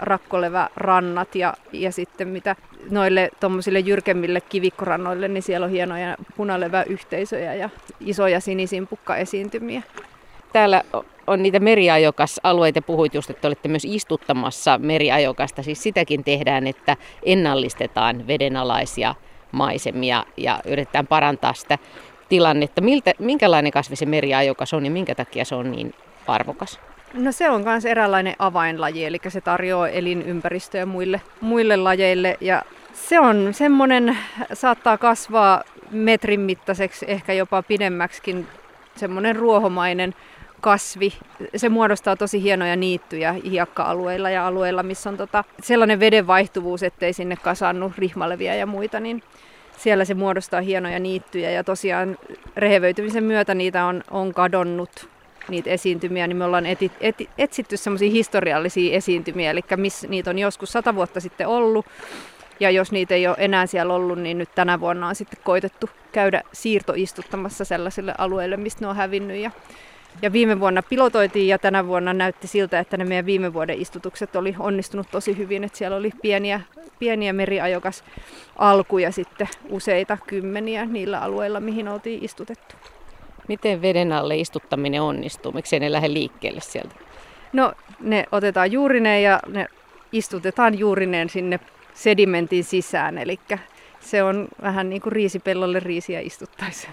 rakkolevä-rannat 0.00 1.34
ja, 1.34 1.54
ja 1.72 1.92
sitten 1.92 2.28
mitä 2.28 2.56
noille 2.90 3.30
tuommoisille 3.40 3.80
jyrkemmille 3.80 4.40
kivikkorannoille, 4.40 5.28
niin 5.28 5.42
siellä 5.42 5.64
on 5.64 5.70
hienoja 5.70 6.16
punalevä-yhteisöjä 6.36 7.54
ja 7.54 7.70
isoja 8.00 8.40
sinisimpukka-esiintymiä. 8.40 9.82
Täällä 10.52 10.82
on 11.26 11.42
niitä 11.42 11.60
meriajokas-alueita. 11.60 12.82
Puhuit 12.82 13.14
just, 13.14 13.30
että 13.30 13.48
olette 13.48 13.68
myös 13.68 13.84
istuttamassa 13.84 14.78
meriajokasta. 14.78 15.62
Siis 15.62 15.82
sitäkin 15.82 16.24
tehdään, 16.24 16.66
että 16.66 16.96
ennallistetaan 17.22 18.26
vedenalaisia 18.26 19.14
maisemia 19.52 20.24
ja 20.36 20.60
yritetään 20.64 21.06
parantaa 21.06 21.54
sitä 21.54 21.78
tilannetta. 22.28 22.80
Miltä, 22.80 23.12
minkälainen 23.18 23.72
kasvi 23.72 23.96
se 23.96 24.06
meriajokas 24.06 24.74
on 24.74 24.84
ja 24.84 24.90
minkä 24.90 25.14
takia 25.14 25.44
se 25.44 25.54
on 25.54 25.72
niin 25.72 25.94
arvokas? 26.26 26.80
No 27.14 27.32
se 27.32 27.50
on 27.50 27.64
myös 27.64 27.84
eräänlainen 27.84 28.36
avainlaji, 28.38 29.04
eli 29.04 29.18
se 29.28 29.40
tarjoaa 29.40 29.88
elinympäristöä 29.88 30.86
muille, 30.86 31.20
muille 31.40 31.76
lajeille 31.76 32.36
ja 32.40 32.62
se 32.92 33.20
on 33.20 33.48
semmoinen, 33.54 34.18
saattaa 34.52 34.98
kasvaa 34.98 35.62
metrin 35.90 36.40
mittaiseksi, 36.40 37.06
ehkä 37.08 37.32
jopa 37.32 37.62
pidemmäksikin, 37.62 38.46
semmoinen 38.96 39.36
ruohomainen 39.36 40.14
kasvi. 40.60 41.12
Se 41.56 41.68
muodostaa 41.68 42.16
tosi 42.16 42.42
hienoja 42.42 42.76
niittyjä 42.76 43.32
hiekka-alueilla 43.32 44.30
ja 44.30 44.46
alueilla, 44.46 44.82
missä 44.82 45.10
on 45.10 45.16
tota, 45.16 45.44
sellainen 45.62 46.00
veden 46.00 46.26
vaihtuvuus, 46.26 46.82
ettei 46.82 47.12
sinne 47.12 47.36
kasannu 47.36 47.92
rihmaleviä 47.98 48.54
ja 48.54 48.66
muita, 48.66 49.00
niin 49.00 49.22
siellä 49.76 50.04
se 50.04 50.14
muodostaa 50.14 50.60
hienoja 50.60 50.98
niittyjä 50.98 51.50
ja 51.50 51.64
tosiaan 51.64 52.18
rehevöitymisen 52.56 53.24
myötä 53.24 53.54
niitä 53.54 53.84
on, 53.84 54.02
on 54.10 54.34
kadonnut 54.34 55.08
niitä 55.48 55.70
esiintymiä, 55.70 56.26
niin 56.26 56.36
me 56.36 56.44
ollaan 56.44 56.66
eti, 56.66 56.92
eti, 57.00 57.28
etsitty 57.38 57.76
semmoisia 57.76 58.10
historiallisia 58.10 58.96
esiintymiä, 58.96 59.50
eli 59.50 59.60
missä 59.76 60.08
niitä 60.08 60.30
on 60.30 60.38
joskus 60.38 60.72
sata 60.72 60.94
vuotta 60.94 61.20
sitten 61.20 61.48
ollut, 61.48 61.86
ja 62.60 62.70
jos 62.70 62.92
niitä 62.92 63.14
ei 63.14 63.26
ole 63.26 63.36
enää 63.38 63.66
siellä 63.66 63.94
ollut, 63.94 64.18
niin 64.18 64.38
nyt 64.38 64.48
tänä 64.54 64.80
vuonna 64.80 65.08
on 65.08 65.14
sitten 65.14 65.40
koitettu 65.44 65.90
käydä 66.12 66.42
siirtoistuttamassa 66.52 67.64
sellaisille 67.64 68.14
alueille, 68.18 68.56
mistä 68.56 68.80
ne 68.80 68.86
on 68.86 68.96
hävinnyt. 68.96 69.36
Ja, 69.36 69.50
ja 70.22 70.32
viime 70.32 70.60
vuonna 70.60 70.82
pilotoitiin 70.82 71.48
ja 71.48 71.58
tänä 71.58 71.86
vuonna 71.86 72.12
näytti 72.12 72.46
siltä, 72.46 72.78
että 72.78 72.96
ne 72.96 73.04
meidän 73.04 73.26
viime 73.26 73.52
vuoden 73.52 73.80
istutukset 73.80 74.36
oli 74.36 74.54
onnistunut 74.58 75.06
tosi 75.10 75.36
hyvin, 75.36 75.64
että 75.64 75.78
siellä 75.78 75.96
oli 75.96 76.10
pieniä, 76.22 76.60
pieniä 76.98 77.32
meriajokas 77.32 78.04
alkuja 78.56 79.12
sitten 79.12 79.48
useita 79.68 80.18
kymmeniä 80.26 80.84
niillä 80.84 81.20
alueilla, 81.20 81.60
mihin 81.60 81.88
oltiin 81.88 82.24
istutettu. 82.24 82.76
Miten 83.48 83.82
veden 83.82 84.12
alle 84.12 84.36
istuttaminen 84.36 85.02
onnistuu? 85.02 85.52
Miksi 85.52 85.80
ne 85.80 85.92
lähde 85.92 86.12
liikkeelle 86.12 86.60
sieltä? 86.60 86.94
No 87.52 87.72
ne 88.00 88.26
otetaan 88.32 88.72
juurineen 88.72 89.22
ja 89.22 89.40
ne 89.46 89.66
istutetaan 90.12 90.78
juurineen 90.78 91.28
sinne 91.28 91.60
sedimentin 91.94 92.64
sisään. 92.64 93.18
Eli 93.18 93.40
se 94.00 94.22
on 94.22 94.48
vähän 94.62 94.90
niin 94.90 95.02
kuin 95.02 95.12
riisipellolle 95.12 95.80
riisiä 95.80 96.20
istuttaisi. 96.20 96.88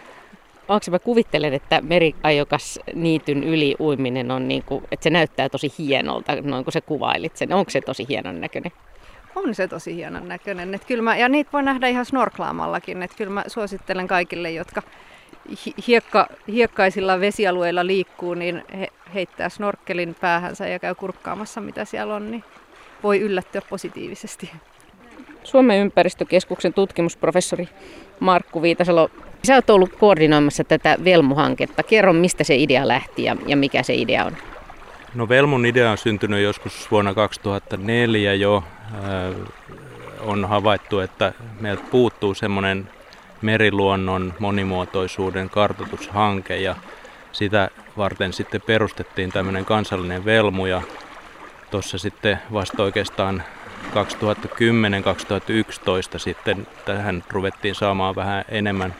Onko 0.67 0.85
mä 0.91 0.99
kuvittelen, 0.99 1.53
että 1.53 1.81
meriajokas 1.81 2.79
niityn 2.93 3.43
yli 3.43 3.75
uiminen 3.79 4.31
on 4.31 4.47
niin 4.47 4.63
kuin, 4.63 4.83
että 4.91 5.03
se 5.03 5.09
näyttää 5.09 5.49
tosi 5.49 5.73
hienolta, 5.77 6.35
noin 6.41 6.63
kuin 6.63 6.73
sä 6.73 6.81
kuvailit 6.81 7.37
sen. 7.37 7.53
Onko 7.53 7.71
se 7.71 7.81
tosi 7.81 8.05
hienon 8.09 8.41
näköinen? 8.41 8.71
On 9.35 9.55
se 9.55 9.67
tosi 9.67 9.95
hienon 9.95 10.27
näköinen. 10.27 10.73
Että 10.73 10.87
kyllä 10.87 11.03
mä, 11.03 11.17
ja 11.17 11.29
niitä 11.29 11.49
voi 11.53 11.63
nähdä 11.63 11.87
ihan 11.87 12.05
snorklaamallakin. 12.05 13.03
Että 13.03 13.17
kyllä 13.17 13.31
mä 13.31 13.43
suosittelen 13.47 14.07
kaikille, 14.07 14.51
jotka 14.51 14.81
hiekka, 15.87 16.27
hiekkaisilla 16.47 17.19
vesialueilla 17.19 17.87
liikkuu, 17.87 18.33
niin 18.33 18.63
he 18.79 18.87
heittää 19.13 19.49
snorkkelin 19.49 20.15
päähänsä 20.21 20.67
ja 20.67 20.79
käy 20.79 20.95
kurkkaamassa 20.95 21.61
mitä 21.61 21.85
siellä 21.85 22.15
on, 22.15 22.31
niin 22.31 22.43
voi 23.03 23.19
yllättyä 23.19 23.61
positiivisesti. 23.69 24.51
Suomen 25.43 25.79
ympäristökeskuksen 25.79 26.73
tutkimusprofessori 26.73 27.69
Markku 28.19 28.61
Viitasalo, 28.61 29.09
sä 29.47 29.55
oot 29.55 29.69
ollut 29.69 29.95
koordinoimassa 29.95 30.63
tätä 30.63 30.97
Velmu-hanketta. 31.03 31.83
Kerro, 31.83 32.13
mistä 32.13 32.43
se 32.43 32.55
idea 32.55 32.87
lähti 32.87 33.23
ja, 33.23 33.35
ja 33.47 33.57
mikä 33.57 33.83
se 33.83 33.93
idea 33.93 34.25
on? 34.25 34.37
No 35.15 35.29
Velmun 35.29 35.65
idea 35.65 35.91
on 35.91 35.97
syntynyt 35.97 36.43
joskus 36.43 36.91
vuonna 36.91 37.13
2004 37.13 38.33
jo. 38.33 38.63
Äh, 38.93 39.35
on 40.25 40.45
havaittu, 40.45 40.99
että 40.99 41.33
meiltä 41.59 41.83
puuttuu 41.91 42.33
semmoinen 42.33 42.89
meriluonnon 43.41 44.33
monimuotoisuuden 44.39 45.49
kartoitushanke 45.49 46.57
ja 46.57 46.75
sitä 47.31 47.69
varten 47.97 48.33
sitten 48.33 48.61
perustettiin 48.61 49.31
tämmöinen 49.31 49.65
kansallinen 49.65 50.25
velmu 50.25 50.65
ja 50.65 50.81
tuossa 51.71 51.97
sitten 51.97 52.39
vasta 52.53 52.83
oikeastaan 52.83 53.43
2010-2011 53.91 53.95
sitten 56.17 56.67
tähän 56.85 57.23
ruvettiin 57.31 57.75
saamaan 57.75 58.15
vähän 58.15 58.45
enemmän 58.49 58.95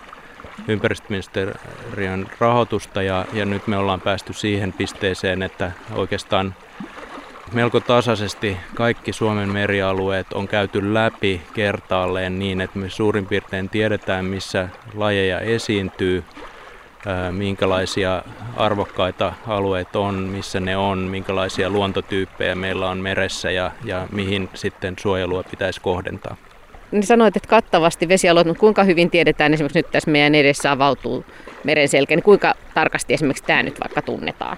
ympäristöministeriön 0.68 2.28
rahoitusta 2.40 3.02
ja, 3.02 3.26
ja 3.34 3.46
nyt 3.46 3.68
me 3.68 3.78
ollaan 3.78 4.02
päästy 4.02 4.34
siihen 4.34 4.74
pisteeseen, 4.74 5.44
että 5.44 5.72
oikeastaan 5.96 6.56
melko 7.54 7.80
tasaisesti 7.80 8.58
kaikki 8.76 9.14
Suomen 9.14 9.50
merialueet 9.50 10.34
on 10.34 10.48
käyty 10.48 10.94
läpi 10.94 11.42
kertaalleen 11.54 12.40
niin, 12.40 12.62
että 12.62 12.80
me 12.80 12.90
suurin 12.90 13.26
piirtein 13.26 13.70
tiedetään, 13.70 14.26
missä 14.26 14.70
lajeja 14.94 15.40
esiintyy, 15.40 16.24
minkälaisia 17.32 18.24
arvokkaita 18.58 19.34
alueet 19.48 19.96
on, 19.96 20.16
missä 20.16 20.60
ne 20.60 20.78
on, 20.78 20.98
minkälaisia 20.98 21.70
luontotyyppejä 21.70 22.56
meillä 22.56 22.90
on 22.90 22.98
meressä 22.98 23.52
ja, 23.52 23.72
ja 23.84 24.08
mihin 24.12 24.50
sitten 24.54 24.96
suojelua 25.00 25.44
pitäisi 25.44 25.82
kohdentaa. 25.82 26.36
Niin 26.94 27.04
sanoit, 27.04 27.38
että 27.38 27.50
kattavasti 27.50 28.08
vesialueet, 28.08 28.48
mutta 28.48 28.60
kuinka 28.60 28.84
hyvin 28.84 29.10
tiedetään 29.10 29.54
esimerkiksi 29.54 29.80
nyt 29.80 29.92
tässä 29.92 30.12
meidän 30.12 30.36
edessä 30.36 30.72
avautuu 30.72 31.26
meren 31.64 31.90
selkä, 31.90 32.16
niin 32.16 32.24
kuinka 32.24 32.54
tarkasti 32.74 33.14
esimerkiksi 33.14 33.44
tämä 33.44 33.64
nyt 33.64 33.80
vaikka 33.80 34.02
tunnetaan? 34.02 34.58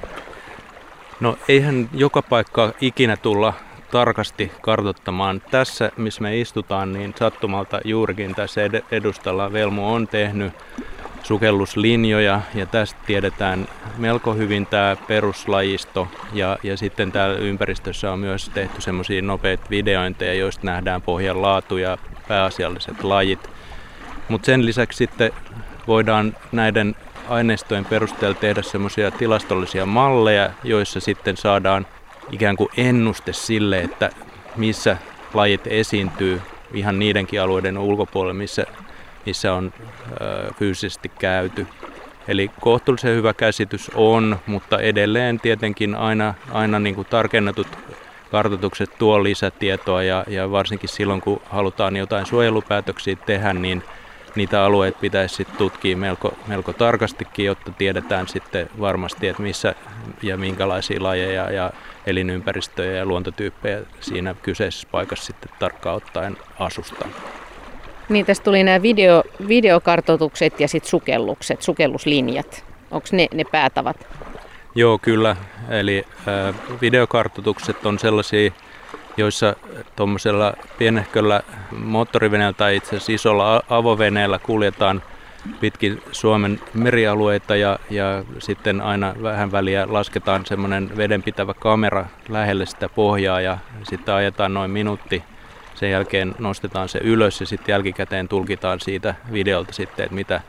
No 1.20 1.38
eihän 1.48 1.89
joka 1.94 2.22
paikka 2.22 2.74
ikinä 2.82 3.18
tulla 3.18 3.54
tarkasti 3.92 4.51
kartottamaan. 4.62 5.42
Tässä, 5.51 5.92
missä 5.98 6.22
me 6.22 6.39
istutaan, 6.39 6.94
niin 6.94 7.13
sattumalta 7.20 7.80
juurikin 7.84 8.36
tässä 8.36 8.62
edustalla 8.92 9.54
Velmu 9.54 9.94
on 9.94 10.08
tehnyt 10.08 10.54
sukelluslinjoja 11.25 12.41
ja 12.55 12.65
tästä 12.65 13.00
tiedetään 13.05 13.67
melko 13.98 14.34
hyvin 14.34 14.65
tämä 14.65 14.98
peruslajisto 15.08 16.08
ja, 16.34 16.58
ja 16.63 16.77
sitten 16.77 17.12
täällä 17.12 17.38
ympäristössä 17.38 18.12
on 18.12 18.20
myös 18.20 18.51
tehty 18.53 18.82
semmoisia 18.82 19.22
nopeita 19.22 19.65
videointeja, 19.70 20.34
joista 20.34 20.62
nähdään 20.65 21.01
pohjan 21.01 21.41
laatu 21.41 21.77
ja 21.77 21.98
pääasialliset 22.27 23.03
lajit. 23.03 23.50
Mutta 24.29 24.46
sen 24.46 24.65
lisäksi 24.65 24.98
sitten 24.98 25.32
voidaan 25.88 26.36
näiden 26.51 26.96
aineistojen 27.29 27.86
perusteella 27.86 28.38
tehdä 28.39 28.62
semmoisia 28.62 29.12
tilastollisia 29.12 29.86
malleja, 29.86 30.50
joissa 30.63 31.00
sitten 31.00 31.38
saadaan 31.38 31.88
ikään 32.32 32.55
kuin 32.55 32.70
ennuste 32.77 33.34
sille, 33.34 33.82
että 33.82 34.10
missä 34.55 34.98
lajit 35.34 35.67
esiintyy 35.67 36.41
ihan 36.74 37.00
niidenkin 37.00 37.41
alueiden 37.41 37.77
ulkopuolella, 37.77 38.34
missä, 38.34 38.65
missä 39.25 39.53
on 39.53 39.74
ö, 40.22 40.53
fyysisesti 40.53 41.12
käyty. 41.20 41.67
Eli 42.27 42.51
kohtuullisen 42.62 43.15
hyvä 43.15 43.34
käsitys 43.34 43.91
on, 43.96 44.39
mutta 44.46 44.79
edelleen 44.79 45.39
tietenkin 45.39 45.96
aina, 45.96 46.34
aina 46.51 46.79
niin 46.79 46.96
kuin 46.96 47.08
tarkennetut 47.10 47.67
kartoitukset 48.32 48.89
tuo 48.98 49.24
lisätietoa 49.24 50.03
ja, 50.03 50.24
ja 50.27 50.51
varsinkin 50.51 50.89
silloin, 50.89 51.22
kun 51.22 51.41
halutaan 51.50 51.96
jotain 51.96 52.25
suojelupäätöksiä 52.25 53.15
tehdä, 53.15 53.53
niin 53.53 53.84
niitä 54.36 54.63
alueita 54.63 55.00
pitäisi 55.01 55.36
sit 55.36 55.58
tutkia 55.58 55.98
melko, 55.98 56.34
melko 56.48 56.74
tarkastikin, 56.74 57.46
jotta 57.46 57.72
tiedetään 57.72 58.27
sitten 58.27 58.70
varmasti, 58.79 59.27
että 59.27 59.41
missä 59.41 59.75
ja 60.22 60.38
minkälaisia 60.38 61.03
lajeja 61.03 61.51
ja 61.51 61.72
elinympäristöjä 62.05 62.91
ja 62.91 63.05
luontotyyppejä 63.05 63.82
siinä 64.00 64.36
kyseisessä 64.41 64.88
paikassa 64.91 65.25
sitten 65.25 65.51
tarkkaan 65.60 65.96
ottaen 65.96 66.38
asustaa. 66.60 67.08
Niin, 68.09 68.25
tästä 68.25 68.43
tuli 68.43 68.63
nämä 68.63 68.81
video, 68.81 69.24
videokartoitukset 69.47 70.59
ja 70.59 70.67
sitten 70.67 70.89
sukellukset, 70.89 71.62
sukelluslinjat. 71.62 72.65
Onko 72.91 73.07
ne, 73.12 73.27
ne 73.33 73.43
päätavat? 73.51 74.07
Joo, 74.75 74.97
kyllä. 74.97 75.35
Eli 75.69 76.05
äh, 76.27 76.55
videokartoitukset 76.81 77.85
on 77.85 78.00
sellaisia 78.00 78.51
joissa 79.17 79.55
tuommoisella 79.95 80.53
pienehköllä 80.77 81.41
moottoriveneellä 81.71 82.53
tai 82.53 82.75
itse 82.75 82.89
asiassa 82.89 83.12
isolla 83.12 83.63
avoveneellä 83.69 84.39
kuljetaan 84.39 85.01
pitkin 85.59 86.01
Suomen 86.12 86.59
merialueita 86.74 87.55
ja, 87.55 87.79
ja 87.89 88.24
sitten 88.39 88.81
aina 88.81 89.15
vähän 89.21 89.51
väliä 89.51 89.88
lasketaan 89.89 90.45
semmoinen 90.45 90.97
vedenpitävä 90.97 91.53
kamera 91.53 92.05
lähelle 92.29 92.65
sitä 92.65 92.89
pohjaa 92.89 93.41
ja 93.41 93.57
sitten 93.83 94.15
ajetaan 94.15 94.53
noin 94.53 94.71
minuutti. 94.71 95.24
Sen 95.75 95.91
jälkeen 95.91 96.36
nostetaan 96.39 96.89
se 96.89 97.00
ylös 97.03 97.39
ja 97.39 97.46
sitten 97.46 97.74
jälkikäteen 97.74 98.27
tulkitaan 98.27 98.79
siitä 98.79 99.15
videolta 99.32 99.74
sitten, 99.74 100.03
että 100.03 100.15
mitä, 100.15 100.41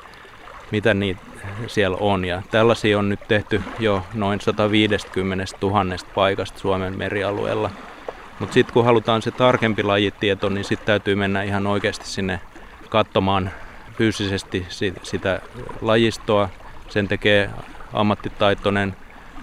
mitä 0.71 0.95
niitä 0.95 1.21
siellä 1.67 1.97
on. 2.01 2.25
Ja 2.25 2.43
tällaisia 2.51 2.99
on 2.99 3.09
nyt 3.09 3.21
tehty 3.29 3.63
jo 3.79 4.03
noin 4.15 4.41
150 4.41 5.45
000 5.63 5.85
paikasta 6.15 6.59
Suomen 6.59 6.99
merialueella. 6.99 7.71
Mutta 8.39 8.55
sitten 8.55 8.75
kun 8.75 8.85
halutaan 8.85 9.23
se 9.23 9.31
tarkempi 9.31 9.83
lajitieto, 9.83 10.49
niin 10.49 10.65
sitten 10.65 10.87
täytyy 10.87 11.15
mennä 11.15 11.43
ihan 11.43 11.67
oikeasti 11.67 12.07
sinne 12.07 12.41
katsomaan 12.89 13.51
fyysisesti 13.93 14.67
sitä 15.03 15.41
lajistoa. 15.81 16.49
Sen 16.89 17.09
tekee 17.09 17.51
ammattitaitoinen 17.93 18.97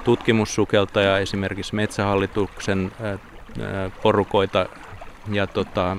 tutkimussukeltaja, 0.04 1.18
esimerkiksi 1.18 1.76
Metsähallituksen 1.76 2.92
porukoita. 4.04 4.66
Ja 5.32 5.48
tota, 5.48 5.98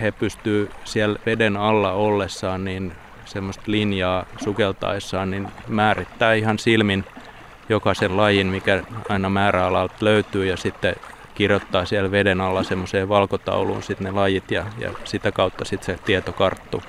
he 0.00 0.12
pystyy 0.12 0.70
siellä 0.84 1.18
veden 1.26 1.56
alla 1.56 1.92
ollessaan 1.92 2.64
niin 2.64 2.92
semmoista 3.24 3.62
linjaa 3.66 4.26
sukeltaessaan 4.44 5.30
niin 5.30 5.48
määrittää 5.68 6.34
ihan 6.34 6.58
silmin 6.58 7.04
jokaisen 7.68 8.16
lajin, 8.16 8.46
mikä 8.46 8.82
aina 9.08 9.28
määräalalta 9.28 9.94
löytyy 10.00 10.46
ja 10.46 10.56
sitten 10.56 10.96
kirjoittaa 11.34 11.84
siellä 11.84 12.10
veden 12.10 12.40
alla 12.40 12.62
semmoiseen 12.62 13.08
valkotauluun 13.08 13.82
sitten 13.82 14.04
ne 14.04 14.10
lajit 14.10 14.50
ja, 14.50 14.64
ja 14.78 14.90
sitä 15.04 15.32
kautta 15.32 15.64
sitten 15.64 15.96
se 15.96 16.02
tieto 16.04 16.32
karttuu. 16.32 16.82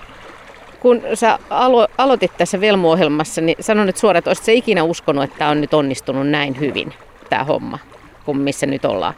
Kun 0.80 1.02
sä 1.14 1.40
alo- 1.50 1.88
aloitit 1.98 2.38
tässä 2.38 2.62
Velmu-ohjelmassa, 2.62 3.42
niin 3.42 3.58
sanon 3.60 3.86
nyt 3.86 3.98
suoraan, 3.98 4.18
että 4.18 4.30
olisit 4.30 4.48
ikinä 4.48 4.84
uskonut, 4.84 5.24
että 5.24 5.38
tämä 5.38 5.52
on 5.52 5.62
nyt 5.62 5.74
onnistunut 5.74 6.28
näin 6.28 6.60
hyvin, 6.60 6.94
tämä 7.30 7.44
homma, 7.44 7.80
kuin 8.26 8.38
missä 8.38 8.66
nyt 8.66 8.86
ollaan? 8.86 9.14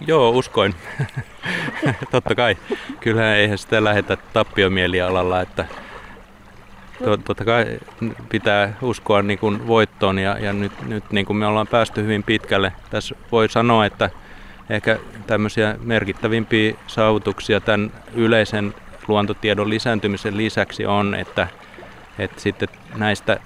Joo, 0.00 0.30
uskoin. 0.30 0.74
Totta 2.10 2.34
kai. 2.34 2.56
Kyllähän 3.00 3.36
eihän 3.36 3.58
sitä 3.58 3.84
lähetä 3.84 4.16
tappiomielialalla, 4.32 5.40
että 5.40 5.64
totta 7.24 7.44
kai 7.44 7.78
pitää 8.28 8.76
uskoa 8.82 9.22
niin 9.22 9.38
kuin 9.38 9.66
voittoon 9.66 10.18
ja, 10.18 10.38
ja 10.38 10.52
nyt, 10.52 10.72
nyt 10.82 11.10
niin 11.10 11.26
kuin 11.26 11.36
me 11.36 11.46
ollaan 11.46 11.66
päästy 11.66 12.02
hyvin 12.02 12.22
pitkälle. 12.22 12.72
Tässä 12.90 13.14
voi 13.32 13.48
sanoa, 13.48 13.86
että 13.86 14.10
ehkä 14.70 14.98
tämmöisiä 15.26 15.76
merkittävimpiä 15.82 16.74
saavutuksia 16.86 17.60
tämän 17.60 17.92
yleisen 18.14 18.74
luontotiedon 19.08 19.70
lisääntymisen 19.70 20.36
lisäksi 20.36 20.86
on, 20.86 21.14
että, 21.14 21.48
että 22.18 22.40
sitten 22.40 22.68
näistä 22.94 23.40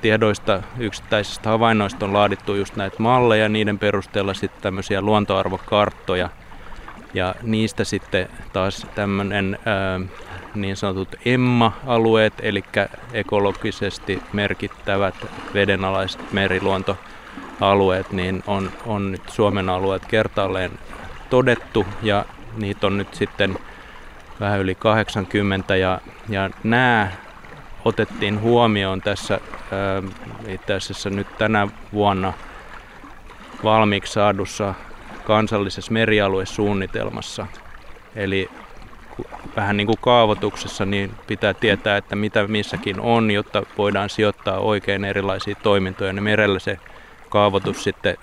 tiedoista, 0.00 0.62
yksittäisistä 0.78 1.48
havainnoista 1.48 2.06
on 2.06 2.12
laadittu 2.12 2.54
just 2.54 2.76
näitä 2.76 2.96
malleja, 2.98 3.48
niiden 3.48 3.78
perusteella 3.78 4.34
sitten 4.34 4.62
tämmöisiä 4.62 5.00
luontoarvokarttoja. 5.00 6.28
Ja 7.14 7.34
niistä 7.42 7.84
sitten 7.84 8.28
taas 8.52 8.86
tämmöinen 8.94 9.58
niin 10.54 10.76
sanotut 10.76 11.14
EMMA-alueet, 11.24 12.34
eli 12.42 12.64
ekologisesti 13.12 14.22
merkittävät 14.32 15.14
vedenalaiset 15.54 16.32
meriluonto 16.32 16.98
alueet, 17.60 18.12
niin 18.12 18.42
on, 18.46 18.70
on 18.86 19.12
nyt 19.12 19.22
Suomen 19.28 19.68
alueet 19.68 20.06
kertaalleen 20.06 20.70
todettu. 21.30 21.86
Ja 22.02 22.24
niitä 22.56 22.86
on 22.86 22.96
nyt 22.96 23.14
sitten 23.14 23.58
vähän 24.40 24.60
yli 24.60 24.74
80 24.74 25.76
ja, 25.76 26.00
ja 26.28 26.50
nämä 26.64 27.08
otettiin 27.86 28.40
huomioon 28.40 29.00
tässä 29.00 29.40
ää, 29.72 30.02
itse 30.48 30.74
asiassa 30.74 31.10
nyt 31.10 31.38
tänä 31.38 31.68
vuonna 31.92 32.32
valmiiksi 33.64 34.12
saadussa 34.12 34.74
kansallisessa 35.24 35.92
merialuesuunnitelmassa. 35.92 37.46
Eli 38.16 38.50
vähän 39.56 39.76
niin 39.76 39.86
kuin 39.86 39.98
kaavoituksessa, 40.00 40.86
niin 40.86 41.10
pitää 41.26 41.54
tietää, 41.54 41.96
että 41.96 42.16
mitä 42.16 42.46
missäkin 42.46 43.00
on, 43.00 43.30
jotta 43.30 43.62
voidaan 43.78 44.10
sijoittaa 44.10 44.58
oikein 44.58 45.04
erilaisia 45.04 45.54
toimintoja. 45.54 46.12
Ja 46.12 46.22
merellä 46.22 46.58
se 46.58 46.78
kaavoitus 47.28 47.84
sitten 47.84 48.16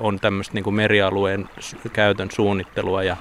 on 0.00 0.20
tämmöistä 0.20 0.54
niin 0.54 0.64
kuin 0.64 0.74
merialueen 0.74 1.48
käytön 1.92 2.30
suunnittelua 2.30 3.02
ja 3.02 3.16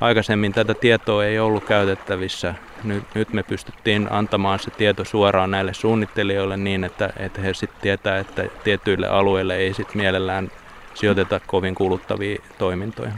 aikaisemmin 0.00 0.52
tätä 0.52 0.74
tietoa 0.74 1.24
ei 1.24 1.38
ollut 1.38 1.64
käytettävissä. 1.64 2.54
Nyt, 2.84 3.04
nyt 3.14 3.32
me 3.32 3.42
pystyttiin 3.42 4.08
antamaan 4.10 4.58
se 4.58 4.70
tieto 4.70 5.04
suoraan 5.04 5.50
näille 5.50 5.74
suunnittelijoille 5.74 6.56
niin, 6.56 6.84
että, 6.84 7.10
että 7.16 7.40
he 7.40 7.54
sitten 7.54 7.80
tietää, 7.80 8.18
että 8.18 8.44
tietyille 8.64 9.08
alueille 9.08 9.56
ei 9.56 9.74
sitten 9.74 9.96
mielellään 9.96 10.50
sijoiteta 10.94 11.40
kovin 11.46 11.74
kuluttavia 11.74 12.42
toimintoja. 12.58 13.12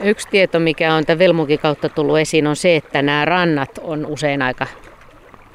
Yksi 0.00 0.28
tieto, 0.30 0.58
mikä 0.58 0.94
on 0.94 1.06
tämän 1.06 1.18
Velmukin 1.18 1.58
kautta 1.58 1.88
tullut 1.88 2.18
esiin, 2.18 2.46
on 2.46 2.56
se, 2.56 2.76
että 2.76 3.02
nämä 3.02 3.24
rannat 3.24 3.78
on 3.82 4.06
usein 4.06 4.42
aika 4.42 4.66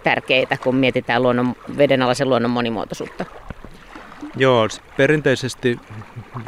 tärkeitä, 0.03 0.57
kun 0.57 0.75
mietitään 0.75 1.23
luonnon, 1.23 1.55
vedenalaisen 1.77 2.29
luonnon 2.29 2.51
monimuotoisuutta. 2.51 3.25
Joo, 4.37 4.67
perinteisesti 4.97 5.79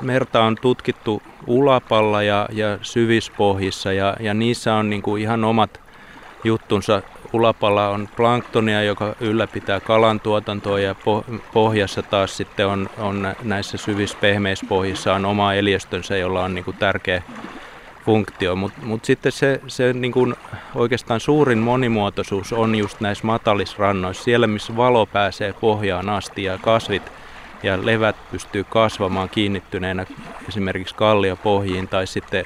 merta 0.02 0.44
on 0.44 0.56
tutkittu 0.62 1.22
ulapalla 1.48 2.24
ja, 2.24 2.50
ja 2.52 2.78
syvispohjissa 2.82 3.94
ja, 3.94 4.18
ja 4.20 4.34
niissä 4.34 4.74
on 4.74 4.90
niin 4.90 5.02
kuin 5.02 5.22
ihan 5.22 5.44
omat 5.44 5.82
juttunsa 6.44 7.02
ulapalla 7.34 7.90
on 7.90 8.10
planktonia, 8.16 8.84
joka 8.84 9.16
ylläpitää 9.20 9.80
kalan 9.80 10.20
tuotantoa 10.20 10.80
ja 10.80 10.96
pohjassa 11.54 12.02
taas 12.02 12.38
sitten 12.38 12.68
on, 12.68 12.90
on 12.98 13.36
näissä 13.44 13.78
syvissä 13.78 14.18
pehmeispohjissa 14.22 15.14
on 15.14 15.26
oma 15.26 15.54
eliöstönsä, 15.54 16.18
jolla 16.18 16.44
on 16.44 16.56
niin 16.56 16.66
kuin 16.66 16.78
tärkeä 16.78 17.22
funktio. 18.06 18.56
Mutta 18.56 18.80
mut 18.84 19.06
sitten 19.06 19.32
se, 19.32 19.62
se 19.68 19.94
niin 19.94 20.12
kuin 20.12 20.36
oikeastaan 20.76 21.20
suurin 21.20 21.58
monimuotoisuus 21.58 22.54
on 22.54 22.76
just 22.76 23.02
näissä 23.02 23.28
matalisrannoissa, 23.28 24.24
siellä 24.24 24.48
missä 24.48 24.78
valo 24.78 25.06
pääsee 25.06 25.54
pohjaan 25.54 26.10
asti 26.10 26.44
ja 26.44 26.58
kasvit 26.58 27.12
ja 27.64 27.86
levät 27.86 28.16
pystyy 28.32 28.64
kasvamaan 28.64 29.30
kiinnittyneenä 29.30 30.06
esimerkiksi 30.48 30.96
kalliopohjiin 30.96 31.88
tai 31.88 32.08
sitten 32.08 32.46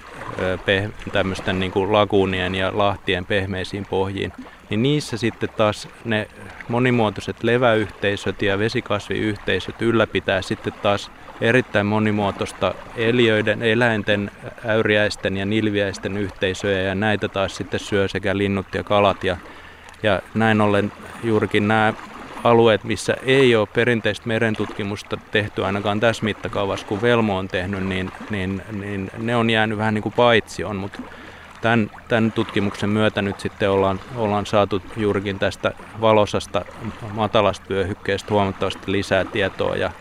tämmöisten 1.11 1.59
niin 1.59 1.71
kuin 1.71 1.93
laguunien 1.93 2.55
ja 2.55 2.71
lahtien 2.75 3.25
pehmeisiin 3.25 3.85
pohjiin, 3.85 4.33
niin 4.69 4.83
niissä 4.83 5.17
sitten 5.17 5.49
taas 5.49 5.87
ne 6.05 6.27
monimuotoiset 6.67 7.43
leväyhteisöt 7.43 8.41
ja 8.41 8.59
vesikasviyhteisöt 8.59 9.81
ylläpitää 9.81 10.41
sitten 10.41 10.73
taas 10.73 11.11
erittäin 11.41 11.85
monimuotoista 11.85 12.75
eliöiden, 12.97 13.61
eläinten, 13.61 14.31
äyriäisten 14.65 15.37
ja 15.37 15.45
nilviäisten 15.45 16.17
yhteisöjä 16.17 16.81
ja 16.81 16.95
näitä 16.95 17.27
taas 17.27 17.55
sitten 17.55 17.79
syö 17.79 18.07
sekä 18.07 18.37
linnut 18.37 18.67
ja 18.73 18.83
kalat 18.83 19.23
ja, 19.23 19.37
ja 20.03 20.21
näin 20.33 20.61
ollen 20.61 20.91
juurikin 21.23 21.67
nämä 21.67 21.93
alueet, 22.43 22.83
missä 22.83 23.15
ei 23.25 23.55
ole 23.55 23.67
perinteistä 23.73 24.27
merentutkimusta 24.27 25.17
tehty 25.31 25.65
ainakaan 25.65 25.99
tässä 25.99 26.23
mittakaavassa, 26.23 26.87
kun 26.87 27.01
Velmo 27.01 27.37
on 27.37 27.47
tehnyt, 27.47 27.87
niin, 27.87 28.11
niin, 28.29 28.61
niin 28.71 29.11
ne 29.17 29.35
on 29.35 29.49
jäänyt 29.49 29.77
vähän 29.77 29.93
niin 29.93 30.03
kuin 30.03 30.13
paitsioon, 30.13 30.75
mutta 30.75 31.01
tämän, 31.61 31.91
tämän 32.07 32.31
tutkimuksen 32.31 32.89
myötä 32.89 33.21
nyt 33.21 33.39
sitten 33.39 33.71
ollaan, 33.71 33.99
ollaan 34.15 34.45
saatu 34.45 34.81
juurikin 34.97 35.39
tästä 35.39 35.71
valosasta 36.01 36.65
matalasta 37.13 37.65
vyöhykkeestä 37.69 38.33
huomattavasti 38.33 38.91
lisää 38.91 39.25
tietoa 39.25 39.75
ja, 39.75 39.91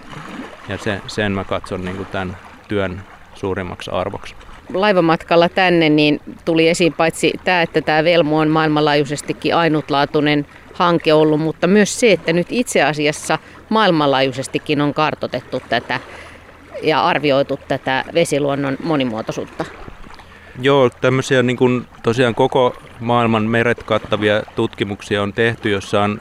ja 0.69 0.79
sen, 0.79 1.03
sen 1.07 1.33
mä 1.33 1.45
katson 1.45 1.85
niin 1.85 1.97
kuin 1.97 2.09
tämän 2.13 2.37
työn 2.69 3.03
suurimmaksi 3.35 3.91
arvoksi. 3.91 4.35
Laivamatkalla 4.75 5.49
tänne 5.49 5.89
niin 5.89 6.21
tuli 6.45 6.69
esiin 6.69 6.93
paitsi 6.93 7.33
tämä, 7.45 7.63
että 7.63 7.83
tämä 7.83 8.05
Velmo 8.05 8.39
on 8.39 8.49
maailmanlaajuisestikin 8.49 9.57
ainutlaatuinen 9.57 10.47
hanke 10.75 11.13
ollut, 11.13 11.41
mutta 11.41 11.67
myös 11.67 12.01
se, 12.01 12.13
että 12.13 12.33
nyt 12.33 12.47
itse 12.51 12.83
asiassa 12.83 13.39
maailmanlaajuisestikin 13.69 14.81
on 14.81 14.95
kartotettu 14.95 15.63
tätä 15.69 16.01
ja 16.83 17.05
arvioitu 17.05 17.59
tätä 17.69 18.05
vesiluonnon 18.15 18.77
monimuotoisuutta. 18.83 19.65
Joo, 20.61 20.91
tämmöisiä 20.91 21.43
niin 21.43 21.57
kuin 21.57 21.87
tosiaan 22.03 22.35
koko 22.35 22.77
maailman 23.01 23.45
meret 23.45 23.83
kattavia 23.83 24.43
tutkimuksia 24.57 25.23
on 25.23 25.33
tehty, 25.33 25.71
jossa 25.71 26.03
on 26.03 26.21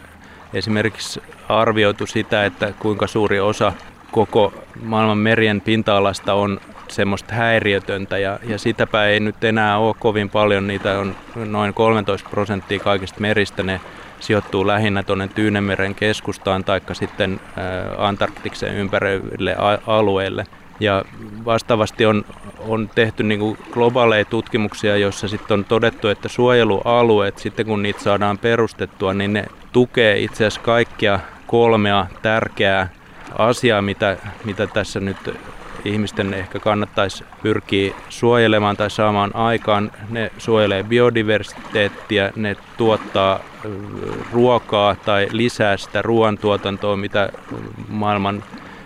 esimerkiksi 0.54 1.22
arvioitu 1.50 2.06
sitä, 2.06 2.46
että 2.46 2.74
kuinka 2.80 3.08
suuri 3.08 3.40
osa 3.40 3.74
koko 4.12 4.54
maailman 4.84 5.18
merien 5.18 5.62
pinta-alasta 5.62 6.34
on 6.34 6.62
semmoista 6.88 7.36
häiriötöntä 7.36 8.18
ja, 8.18 8.40
ja 8.44 8.58
sitäpä 8.58 9.06
ei 9.06 9.20
nyt 9.20 9.44
enää 9.44 9.78
ole 9.78 9.96
kovin 10.00 10.30
paljon. 10.30 10.68
Niitä 10.68 11.00
on 11.00 11.16
noin 11.36 11.74
13 11.74 12.30
prosenttia 12.30 12.80
kaikista 12.80 13.22
meristä. 13.22 13.64
Ne 13.64 13.82
sijoittuu 14.20 14.68
lähinnä 14.68 15.04
tuonne 15.04 15.28
Tyynemeren 15.28 15.96
keskustaan 15.96 16.64
tai 16.64 16.82
sitten 16.94 17.40
Antarktiksen 17.98 18.76
ympärille 18.76 19.56
alueelle. 19.88 20.46
Ja 20.80 21.06
vastaavasti 21.46 22.06
on, 22.06 22.26
on 22.60 22.90
tehty 22.96 23.24
niin 23.24 23.40
kuin 23.40 23.58
globaaleja 23.72 24.26
tutkimuksia, 24.26 24.98
joissa 24.98 25.28
sitten 25.28 25.60
on 25.60 25.66
todettu, 25.66 26.08
että 26.08 26.28
suojelualueet, 26.28 27.38
sitten 27.38 27.66
kun 27.66 27.84
niitä 27.84 28.04
saadaan 28.04 28.38
perustettua, 28.38 29.14
niin 29.14 29.34
ne 29.34 29.46
tukee 29.72 30.20
itse 30.20 30.46
asiassa 30.46 30.62
kaikkia 30.62 31.20
kolmea 31.48 32.08
tärkeää 32.22 32.90
asiaa, 33.38 33.82
mitä, 33.82 34.18
mitä 34.46 34.68
tässä 34.68 35.00
nyt 35.00 35.18
ihmisten 35.86 36.34
ehkä 36.34 36.60
kannattaisi 36.60 37.24
pyrkiä 37.44 37.92
suojelemaan 38.10 38.78
tai 38.78 38.92
saamaan 38.92 39.36
aikaan. 39.36 39.92
Ne 40.10 40.32
suojelee 40.38 40.84
biodiversiteettiä, 40.84 42.32
ne 42.36 42.56
tuottaa 42.78 43.40
ruokaa 44.32 44.96
tai 44.96 45.28
lisää 45.32 45.78
sitä 45.78 46.02
ruoantuotantoa, 46.02 46.98
mitä 46.98 47.30
maailman 47.88 48.44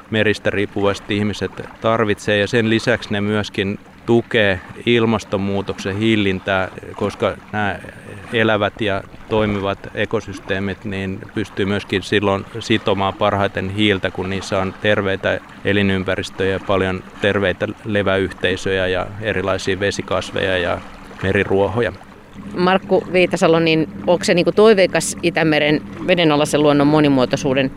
meristä 0.10 0.50
riippuvasti 0.50 1.18
ihmiset 1.18 1.52
tarvitsee 1.82 2.38
ja 2.38 2.48
sen 2.48 2.70
lisäksi 2.70 3.12
ne 3.12 3.22
myöskin 3.22 3.80
tukee 4.06 4.60
ilmastonmuutoksen 4.86 5.98
hillintää, 5.98 6.70
koska 6.96 7.38
nämä 7.52 7.80
elävät 8.34 8.82
ja 8.82 9.04
toimivat 9.30 9.80
ekosysteemit 9.96 10.86
niin 10.86 11.20
pystyy 11.34 11.66
myöskin 11.66 12.04
silloin 12.04 12.46
sitomaan 12.60 13.14
parhaiten 13.14 13.70
hiiltä, 13.70 14.12
kun 14.12 14.30
niissä 14.30 14.60
on 14.60 14.74
terveitä 14.82 15.40
elinympäristöjä 15.66 16.60
paljon 16.68 17.04
terveitä 17.22 17.68
leväyhteisöjä 17.86 18.88
ja 18.88 19.08
erilaisia 19.22 19.80
vesikasveja 19.80 20.58
ja 20.58 20.78
meriruohoja. 21.24 21.94
Markku 22.58 23.04
Viitasalo, 23.14 23.60
niin 23.60 23.90
onko 24.08 24.24
se 24.24 24.34
niin 24.34 24.46
toiveikas 24.56 25.18
Itämeren 25.24 25.82
vedenalaisen 26.08 26.64
luonnon 26.64 26.88
monimuotoisuuden 26.88 27.72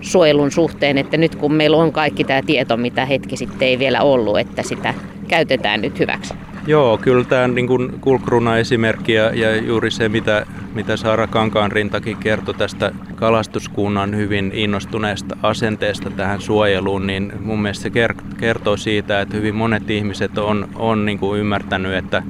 suojelun 0.00 0.50
suhteen, 0.50 0.98
että 0.98 1.16
nyt 1.16 1.34
kun 1.34 1.54
meillä 1.54 1.76
on 1.76 1.92
kaikki 1.92 2.24
tämä 2.24 2.42
tieto, 2.42 2.76
mitä 2.76 3.06
hetki 3.06 3.36
sitten 3.36 3.68
ei 3.68 3.78
vielä 3.78 4.02
ollut, 4.02 4.38
että 4.38 4.62
sitä 4.62 4.94
käytetään 5.28 5.80
nyt 5.80 5.98
hyväksi? 5.98 6.34
Joo, 6.66 6.98
kyllä 6.98 7.24
tämä 7.24 7.48
niin 7.48 7.66
kuin 7.66 8.00
kulkruna 8.00 8.58
esimerkki 8.58 9.12
ja, 9.12 9.34
ja 9.34 9.56
juuri 9.56 9.90
se, 9.90 10.08
mitä, 10.08 10.46
mitä 10.74 10.96
Saara 10.96 11.26
Kankaan 11.26 11.72
rintakin 11.72 12.16
kertoi 12.16 12.54
tästä 12.54 12.92
kalastuskunnan 13.14 14.16
hyvin 14.16 14.50
innostuneesta 14.54 15.36
asenteesta 15.42 16.10
tähän 16.10 16.40
suojeluun, 16.40 17.06
niin 17.06 17.32
mun 17.40 17.62
mielestä 17.62 17.82
se 17.82 17.90
kertoo 18.38 18.76
siitä, 18.76 19.20
että 19.20 19.36
hyvin 19.36 19.54
monet 19.54 19.90
ihmiset 19.90 20.38
on, 20.38 20.68
on 20.74 21.06
niin 21.06 21.18
kuin 21.18 21.40
ymmärtänyt, 21.40 21.94
että 21.94 22.22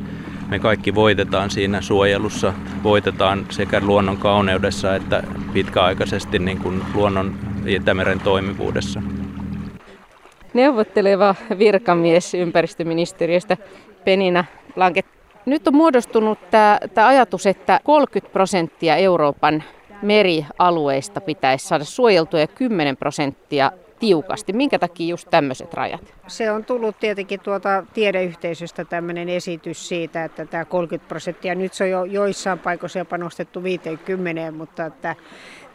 me 0.49 0.59
kaikki 0.59 0.95
voitetaan 0.95 1.51
siinä 1.51 1.81
suojelussa, 1.81 2.53
voitetaan 2.83 3.47
sekä 3.51 3.81
luonnon 3.81 4.17
kauneudessa 4.17 4.95
että 4.95 5.23
pitkäaikaisesti 5.53 6.39
niin 6.39 6.59
kuin 6.59 6.83
luonnon 6.95 7.39
Itämeren 7.67 8.21
toimivuudessa. 8.21 9.03
Neuvotteleva 10.55 11.35
virkamies 11.59 12.35
ympäristöministeriöstä 12.35 13.57
Penina 14.05 14.45
Lanket. 14.77 15.07
Nyt 15.47 15.69
on 15.69 15.75
muodostunut 15.75 16.39
tämä, 16.51 16.79
tämä 16.95 17.07
ajatus, 17.07 17.47
että 17.47 17.81
30 17.85 18.33
prosenttia 18.33 18.97
Euroopan 18.97 19.65
merialueista 20.03 21.21
pitäisi 21.21 21.69
saada 21.69 21.85
suojeltua 21.85 22.41
ja 22.41 22.47
10 22.47 22.97
prosenttia 22.97 23.73
tiukasti. 23.99 24.53
Minkä 24.53 24.79
takia 24.79 25.09
just 25.09 25.31
tämmöiset 25.31 25.75
rajat? 25.75 26.15
Se 26.27 26.51
on 26.51 26.65
tullut 26.65 26.99
tietenkin 27.01 27.41
tuota 27.41 27.85
tiedeyhteisöstä 27.95 28.85
tämmöinen 28.85 29.29
esitys 29.29 29.89
siitä, 29.89 30.25
että 30.25 30.47
tämä 30.47 30.65
30 30.65 31.09
prosenttia, 31.09 31.55
nyt 31.55 31.75
se 31.75 31.85
on 31.85 31.91
jo 31.91 32.05
joissain 32.05 32.59
paikoissa 32.59 32.99
jopa 32.99 33.19
nostettu 33.19 33.63
50, 33.63 34.53
mutta 34.53 34.87
että 34.87 35.17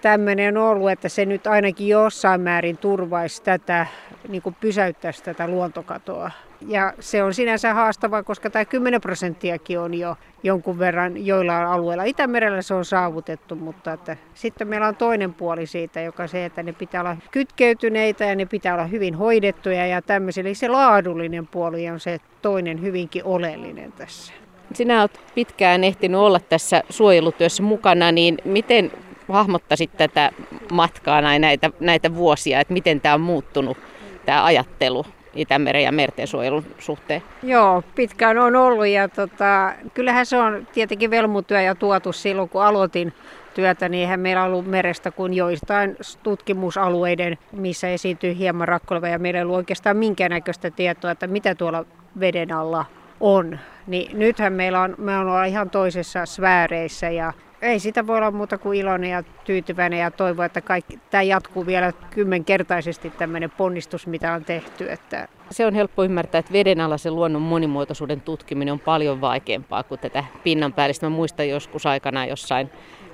tämmöinen 0.04 0.58
ollut, 0.58 0.92
että 0.92 1.10
se 1.10 1.26
nyt 1.26 1.48
ainakin 1.48 1.88
jossain 1.88 2.42
määrin 2.42 2.78
turvaisi 2.78 3.44
tätä, 3.44 3.88
niin 4.28 4.42
kuin 4.42 4.56
pysäyttäisi 4.62 5.24
tätä 5.24 5.48
luontokatoa. 5.48 6.32
Ja 6.68 6.94
se 7.00 7.24
on 7.24 7.34
sinänsä 7.34 7.74
haastavaa, 7.74 8.24
koska 8.24 8.50
tämä 8.50 8.66
10 8.66 9.02
prosenttiakin 9.02 9.80
on 9.80 9.94
jo 9.94 10.16
jonkun 10.44 10.80
verran 10.80 11.26
joilla 11.26 11.74
alueilla. 11.74 12.04
Itämerellä 12.04 12.62
se 12.62 12.74
on 12.74 12.86
saavutettu, 12.86 13.56
mutta 13.56 13.94
että 13.94 14.18
sitten 14.34 14.68
meillä 14.68 14.88
on 14.88 14.96
toinen 14.96 15.34
puoli 15.34 15.66
siitä, 15.66 16.02
joka 16.02 16.28
se, 16.28 16.46
että 16.46 16.64
ne 16.64 16.74
pitää 16.74 17.02
olla 17.02 17.18
kytkeytyneitä 17.32 18.26
ja 18.26 18.36
ne 18.36 18.46
pitää 18.46 18.74
olla 18.74 18.86
hyvin 18.86 19.16
hoidettuja 19.16 19.88
ja 19.88 20.02
tämmöisiä. 20.02 20.42
Eli 20.42 20.56
se 20.56 20.68
laadullinen 20.68 21.48
puoli 21.48 21.90
on 21.90 22.00
se 22.00 22.20
toinen 22.42 22.82
hyvinkin 22.82 23.24
oleellinen 23.26 23.92
tässä. 23.92 24.34
Sinä 24.74 25.02
olet 25.02 25.20
pitkään 25.36 25.84
ehtinyt 25.84 26.20
olla 26.20 26.40
tässä 26.40 26.84
suojelutyössä 26.90 27.64
mukana, 27.64 28.12
niin 28.12 28.38
miten 28.46 28.92
hahmottaisit 29.30 29.98
tätä 29.98 30.32
matkaa 30.72 31.22
näitä, 31.22 31.72
näitä 31.80 32.16
vuosia, 32.16 32.60
että 32.60 32.74
miten 32.74 33.02
tämä 33.02 33.16
on 33.16 33.22
muuttunut, 33.22 33.78
tämä 34.26 34.46
ajattelu 34.46 35.06
Itämeren 35.36 35.84
ja 35.84 35.92
merten 35.92 36.28
suojelun 36.28 36.66
suhteen? 36.80 37.24
Joo, 37.44 37.84
pitkään 37.96 38.38
on 38.38 38.56
ollut 38.56 38.88
ja 38.88 39.08
tota, 39.08 39.74
kyllähän 39.94 40.26
se 40.26 40.38
on 40.38 40.68
tietenkin 40.74 41.12
velmutyö 41.12 41.62
ja 41.62 41.76
tuotu 41.76 42.12
silloin, 42.12 42.50
kun 42.50 42.64
aloitin 42.64 43.14
työtä, 43.54 43.90
niin 43.90 44.02
eihän 44.02 44.20
meillä 44.20 44.44
ollut 44.44 44.68
merestä 44.68 45.12
kuin 45.12 45.34
joistain 45.34 45.98
tutkimusalueiden, 46.24 47.38
missä 47.52 47.90
esiintyy 47.90 48.38
hieman 48.38 48.68
rakkoleva 48.68 49.08
ja 49.08 49.20
meillä 49.20 49.38
ei 49.38 49.44
ollut 49.44 49.56
oikeastaan 49.56 49.98
minkäännäköistä 49.98 50.72
tietoa, 50.72 51.12
että 51.12 51.28
mitä 51.28 51.56
tuolla 51.56 51.86
veden 52.20 52.52
alla 52.52 52.86
on. 53.20 53.60
Niin 53.88 54.20
nythän 54.20 54.54
meillä 54.54 54.82
on, 54.82 54.96
me 54.98 55.18
on 55.18 55.46
ihan 55.46 55.70
toisessa 55.70 56.26
sfääreissä 56.26 57.10
ja 57.10 57.34
ei 57.64 57.80
sitä 57.80 58.08
voi 58.08 58.18
olla 58.18 58.32
muuta 58.32 58.58
kuin 58.58 58.80
iloinen 58.80 59.10
ja 59.10 59.24
tyytyväinen 59.46 60.00
ja 60.00 60.12
toivoa, 60.12 60.46
että 60.46 60.62
kaikki, 60.62 61.00
tämä 61.10 61.22
jatkuu 61.22 61.66
vielä 61.66 61.92
kymmenkertaisesti 62.10 63.10
tämmöinen 63.10 63.52
ponnistus, 63.52 64.08
mitä 64.08 64.34
on 64.34 64.46
tehty. 64.46 64.92
Että... 64.92 65.28
Se 65.52 65.66
on 65.66 65.74
helppo 65.74 66.04
ymmärtää, 66.04 66.40
että 66.40 66.54
vedenalaisen 66.54 67.16
luonnon 67.16 67.42
monimuotoisuuden 67.42 68.22
tutkiminen 68.22 68.72
on 68.72 68.80
paljon 68.80 69.22
vaikeampaa 69.22 69.84
kuin 69.84 70.00
tätä 70.00 70.24
pinnan 70.44 70.74
päällistä. 70.74 71.06
Mä 71.06 71.16
muistan 71.16 71.50
joskus 71.50 71.86
aikana 71.86 72.26
jossain 72.26 72.70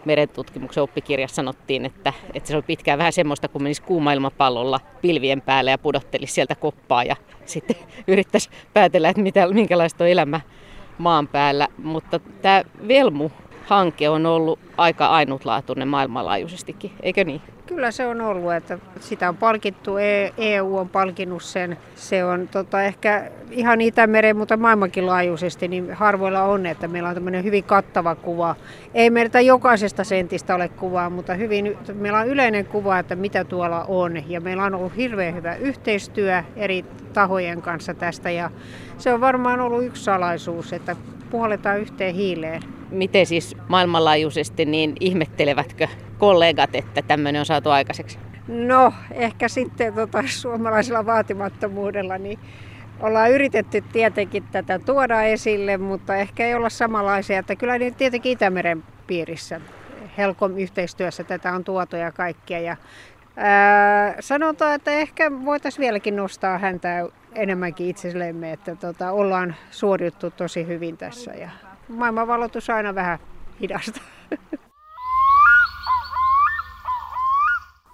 merentutkimuksen 0.05 0.83
oppikirjassa 0.83 1.35
sanottiin, 1.35 1.85
että, 1.85 2.13
että 2.33 2.47
se 2.47 2.57
on 2.57 2.63
pitkään 2.63 2.99
vähän 2.99 3.13
semmoista, 3.13 3.47
kun 3.47 3.63
menisi 3.63 3.81
kuuma 3.81 4.13
ilmapallolla 4.13 4.79
pilvien 5.01 5.41
päälle 5.41 5.71
ja 5.71 5.77
pudottelisi 5.77 6.33
sieltä 6.33 6.55
koppaa 6.55 7.03
ja 7.03 7.15
sitten 7.45 7.75
yrittäisi 8.07 8.49
päätellä, 8.73 9.09
että 9.09 9.21
mitä, 9.21 9.47
minkälaista 9.47 10.03
on 10.03 10.09
elämä 10.09 10.41
maan 10.97 11.27
päällä. 11.27 11.67
Mutta 11.83 12.19
tämä 12.41 12.63
Velmu-hanke 13.69 14.09
on 14.09 14.25
ollut 14.25 14.59
aika 14.77 15.05
ainutlaatuinen 15.05 15.87
maailmanlaajuisestikin, 15.87 16.91
eikö 17.03 17.23
niin? 17.23 17.41
Kyllä 17.65 17.91
se 17.91 18.07
on 18.07 18.21
ollut, 18.21 18.53
että 18.53 18.79
sitä 18.99 19.29
on 19.29 19.37
palkittu, 19.37 19.97
EU 19.97 20.77
e 20.77 20.81
on 20.81 20.89
palkinnut 20.89 21.43
sen. 21.43 21.77
Se 21.95 22.25
on 22.25 22.47
tota, 22.47 22.83
ehkä 22.83 23.31
ihan 23.51 23.81
Itämeren, 23.81 24.37
mutta 24.37 24.57
maailmankin 24.57 25.05
laajuisesti, 25.05 25.67
niin 25.67 25.93
harvoilla 25.93 26.43
on, 26.43 26.65
että 26.65 26.87
meillä 26.87 27.09
on 27.09 27.15
tämmöinen 27.15 27.43
hyvin 27.43 27.63
kattava 27.63 28.15
kuva. 28.15 28.55
Ei 28.93 29.09
meiltä 29.09 29.41
jokaisesta 29.41 30.03
sentistä 30.03 30.55
ole 30.55 30.69
kuvaa, 30.69 31.09
mutta 31.09 31.33
hyvin, 31.33 31.77
meillä 31.93 32.19
on 32.19 32.27
yleinen 32.27 32.65
kuva, 32.65 32.99
että 32.99 33.15
mitä 33.15 33.43
tuolla 33.43 33.83
on. 33.83 34.29
Ja 34.29 34.41
meillä 34.41 34.63
on 34.63 34.75
ollut 34.75 34.95
hirveän 34.95 35.35
hyvä 35.35 35.55
yhteistyö 35.55 36.43
eri 36.55 36.85
tahojen 37.13 37.61
kanssa 37.61 37.93
tästä 37.93 38.29
ja 38.29 38.49
se 38.97 39.13
on 39.13 39.21
varmaan 39.21 39.59
ollut 39.59 39.83
yksi 39.83 40.03
salaisuus, 40.03 40.73
että 40.73 40.95
puoletaan 41.29 41.79
yhteen 41.79 42.15
hiileen. 42.15 42.78
Miten 42.91 43.25
siis 43.25 43.55
maailmanlaajuisesti, 43.67 44.65
niin 44.65 44.95
ihmettelevätkö 44.99 45.87
kollegat, 46.17 46.75
että 46.75 47.01
tämmöinen 47.01 47.39
on 47.39 47.45
saatu 47.45 47.69
aikaiseksi? 47.69 48.19
No, 48.47 48.93
ehkä 49.11 49.47
sitten 49.47 49.93
tota, 49.93 50.23
suomalaisella 50.25 51.05
vaatimattomuudella 51.05 52.17
niin 52.17 52.39
ollaan 52.99 53.31
yritetty 53.31 53.83
tietenkin 53.91 54.43
tätä 54.51 54.79
tuoda 54.79 55.21
esille, 55.21 55.77
mutta 55.77 56.15
ehkä 56.15 56.45
ei 56.45 56.55
olla 56.55 56.69
samanlaisia. 56.69 57.39
Että 57.39 57.55
kyllä 57.55 57.77
niin 57.77 57.95
tietenkin 57.95 58.31
Itämeren 58.31 58.83
piirissä 59.07 59.61
Helcom-yhteistyössä 60.17 61.23
tätä 61.23 61.53
on 61.53 61.63
tuotu 61.63 61.95
ja 61.95 62.11
kaikkia. 62.11 62.59
Ja, 62.59 62.77
ää, 63.37 64.15
sanotaan, 64.19 64.75
että 64.75 64.91
ehkä 64.91 65.31
voitaisiin 65.45 65.81
vieläkin 65.81 66.15
nostaa 66.15 66.57
häntä 66.57 67.07
enemmänkin 67.35 67.87
itsellemme, 67.87 68.51
että 68.51 68.75
tota, 68.75 69.11
ollaan 69.11 69.55
suoriuttu 69.71 70.31
tosi 70.31 70.67
hyvin 70.67 70.97
tässä 70.97 71.31
ja 71.31 71.49
maailmanvalotus 71.89 72.69
aina 72.69 72.95
vähän 72.95 73.19
hidasta. 73.61 74.01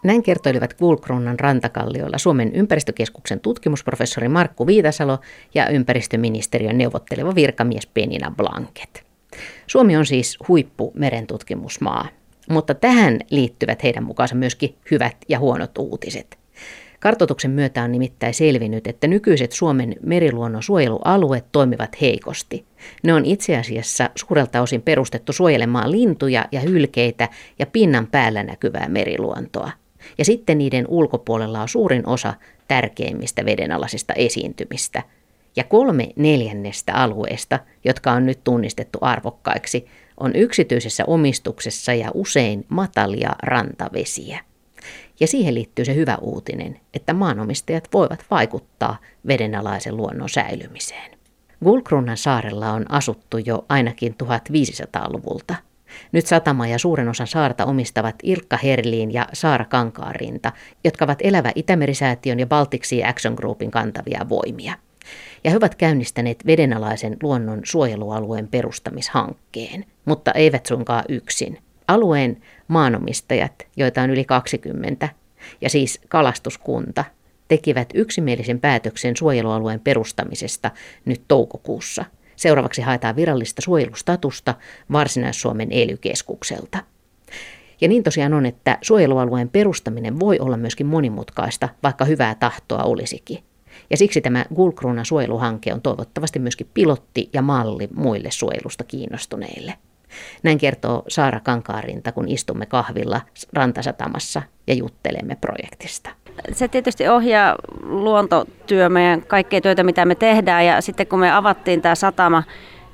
Näin 0.03 0.23
kertoilivat 0.23 0.73
Kulkrunnan 0.73 1.39
rantakalliolla 1.39 2.17
Suomen 2.17 2.55
ympäristökeskuksen 2.55 3.39
tutkimusprofessori 3.39 4.27
Markku 4.27 4.67
Viitasalo 4.67 5.19
ja 5.53 5.69
ympäristöministeriön 5.69 6.77
neuvotteleva 6.77 7.35
virkamies 7.35 7.87
Penina 7.87 8.31
Blanket. 8.31 9.05
Suomi 9.67 9.97
on 9.97 10.05
siis 10.05 10.37
huippu 10.47 10.91
merentutkimusmaa, 10.95 12.07
mutta 12.49 12.73
tähän 12.73 13.19
liittyvät 13.29 13.83
heidän 13.83 14.03
mukaansa 14.03 14.35
myöskin 14.35 14.75
hyvät 14.91 15.17
ja 15.29 15.39
huonot 15.39 15.77
uutiset– 15.77 16.37
Kartoituksen 17.05 17.51
myötä 17.51 17.83
on 17.83 17.91
nimittäin 17.91 18.33
selvinnyt, 18.33 18.87
että 18.87 19.07
nykyiset 19.07 19.51
Suomen 19.51 19.95
meriluonnon 20.03 20.63
suojelualueet 20.63 21.45
toimivat 21.51 22.01
heikosti. 22.01 22.65
Ne 23.03 23.13
on 23.13 23.25
itse 23.25 23.57
asiassa 23.57 24.09
suurelta 24.15 24.61
osin 24.61 24.81
perustettu 24.81 25.33
suojelemaan 25.33 25.91
lintuja 25.91 26.45
ja 26.51 26.59
hylkeitä 26.59 27.29
ja 27.59 27.65
pinnan 27.65 28.07
päällä 28.07 28.43
näkyvää 28.43 28.89
meriluontoa. 28.89 29.71
Ja 30.17 30.25
sitten 30.25 30.57
niiden 30.57 30.85
ulkopuolella 30.87 31.61
on 31.61 31.69
suurin 31.69 32.07
osa 32.07 32.33
tärkeimmistä 32.67 33.45
vedenalaisista 33.45 34.13
esiintymistä. 34.13 35.03
Ja 35.55 35.63
kolme 35.63 36.09
neljännestä 36.15 36.93
alueesta, 36.93 37.59
jotka 37.83 38.11
on 38.11 38.25
nyt 38.25 38.39
tunnistettu 38.43 38.97
arvokkaiksi, 39.01 39.85
on 40.19 40.35
yksityisessä 40.35 41.03
omistuksessa 41.07 41.93
ja 41.93 42.11
usein 42.13 42.65
matalia 42.69 43.31
rantavesiä. 43.43 44.39
Ja 45.19 45.27
siihen 45.27 45.55
liittyy 45.55 45.85
se 45.85 45.95
hyvä 45.95 46.17
uutinen, 46.21 46.79
että 46.93 47.13
maanomistajat 47.13 47.87
voivat 47.93 48.25
vaikuttaa 48.31 48.97
vedenalaisen 49.27 49.97
luonnon 49.97 50.29
säilymiseen. 50.29 51.11
Gulkrunnan 51.63 52.17
saarella 52.17 52.71
on 52.71 52.91
asuttu 52.91 53.37
jo 53.37 53.65
ainakin 53.69 54.15
1500-luvulta. 54.23 55.55
Nyt 56.11 56.25
satama 56.25 56.67
ja 56.67 56.79
suuren 56.79 57.09
osan 57.09 57.27
saarta 57.27 57.65
omistavat 57.65 58.15
Ilkka 58.23 58.57
Herliin 58.57 59.13
ja 59.13 59.27
Saara 59.33 59.65
Kankaarinta, 59.65 60.51
jotka 60.83 61.05
ovat 61.05 61.19
Elävä 61.23 61.51
Itämerisäätiön 61.55 62.39
ja 62.39 62.47
Baltic 62.47 62.85
Action 63.09 63.33
Groupin 63.33 63.71
kantavia 63.71 64.25
voimia. 64.29 64.73
Ja 65.43 65.51
he 65.51 65.57
ovat 65.57 65.75
käynnistäneet 65.75 66.45
vedenalaisen 66.45 67.17
luonnon 67.23 67.61
suojelualueen 67.63 68.47
perustamishankkeen, 68.47 69.85
mutta 70.05 70.31
eivät 70.31 70.65
suinkaan 70.65 71.03
yksin. 71.09 71.57
Alueen 71.87 72.41
maanomistajat, 72.67 73.53
joita 73.77 74.01
on 74.01 74.09
yli 74.09 74.25
20, 74.25 75.09
ja 75.61 75.69
siis 75.69 76.01
kalastuskunta, 76.09 77.05
tekivät 77.47 77.89
yksimielisen 77.93 78.59
päätöksen 78.59 79.17
suojelualueen 79.17 79.79
perustamisesta 79.79 80.71
nyt 81.05 81.21
toukokuussa. 81.27 82.05
Seuraavaksi 82.35 82.81
haetaan 82.81 83.15
virallista 83.15 83.61
suojelustatusta 83.61 84.55
Varsinais-Suomen 84.91 85.67
ely-keskukselta. 85.71 86.77
Ja 87.81 87.87
niin 87.87 88.03
tosiaan 88.03 88.33
on, 88.33 88.45
että 88.45 88.77
suojelualueen 88.81 89.49
perustaminen 89.49 90.19
voi 90.19 90.39
olla 90.39 90.57
myöskin 90.57 90.87
monimutkaista, 90.87 91.69
vaikka 91.83 92.05
hyvää 92.05 92.35
tahtoa 92.35 92.83
olisikin. 92.83 93.39
Ja 93.89 93.97
siksi 93.97 94.21
tämä 94.21 94.45
Gulkruunan 94.55 95.05
suojeluhanke 95.05 95.73
on 95.73 95.81
toivottavasti 95.81 96.39
myöskin 96.39 96.69
pilotti 96.73 97.29
ja 97.33 97.41
malli 97.41 97.89
muille 97.95 98.31
suojelusta 98.31 98.83
kiinnostuneille. 98.83 99.73
Näin 100.43 100.57
kertoo 100.57 101.03
Saara 101.07 101.39
Kankaarinta, 101.39 102.11
kun 102.11 102.27
istumme 102.27 102.65
kahvilla 102.65 103.21
rantasatamassa 103.53 104.41
ja 104.67 104.73
juttelemme 104.73 105.35
projektista. 105.35 106.09
Se 106.51 106.67
tietysti 106.67 107.07
ohjaa 107.07 107.55
luontotyö 107.83 108.89
meidän 108.89 109.21
kaikkea 109.21 109.61
työtä, 109.61 109.83
mitä 109.83 110.05
me 110.05 110.15
tehdään. 110.15 110.65
Ja 110.65 110.81
sitten 110.81 111.07
kun 111.07 111.19
me 111.19 111.31
avattiin 111.31 111.81
tämä 111.81 111.95
satama 111.95 112.43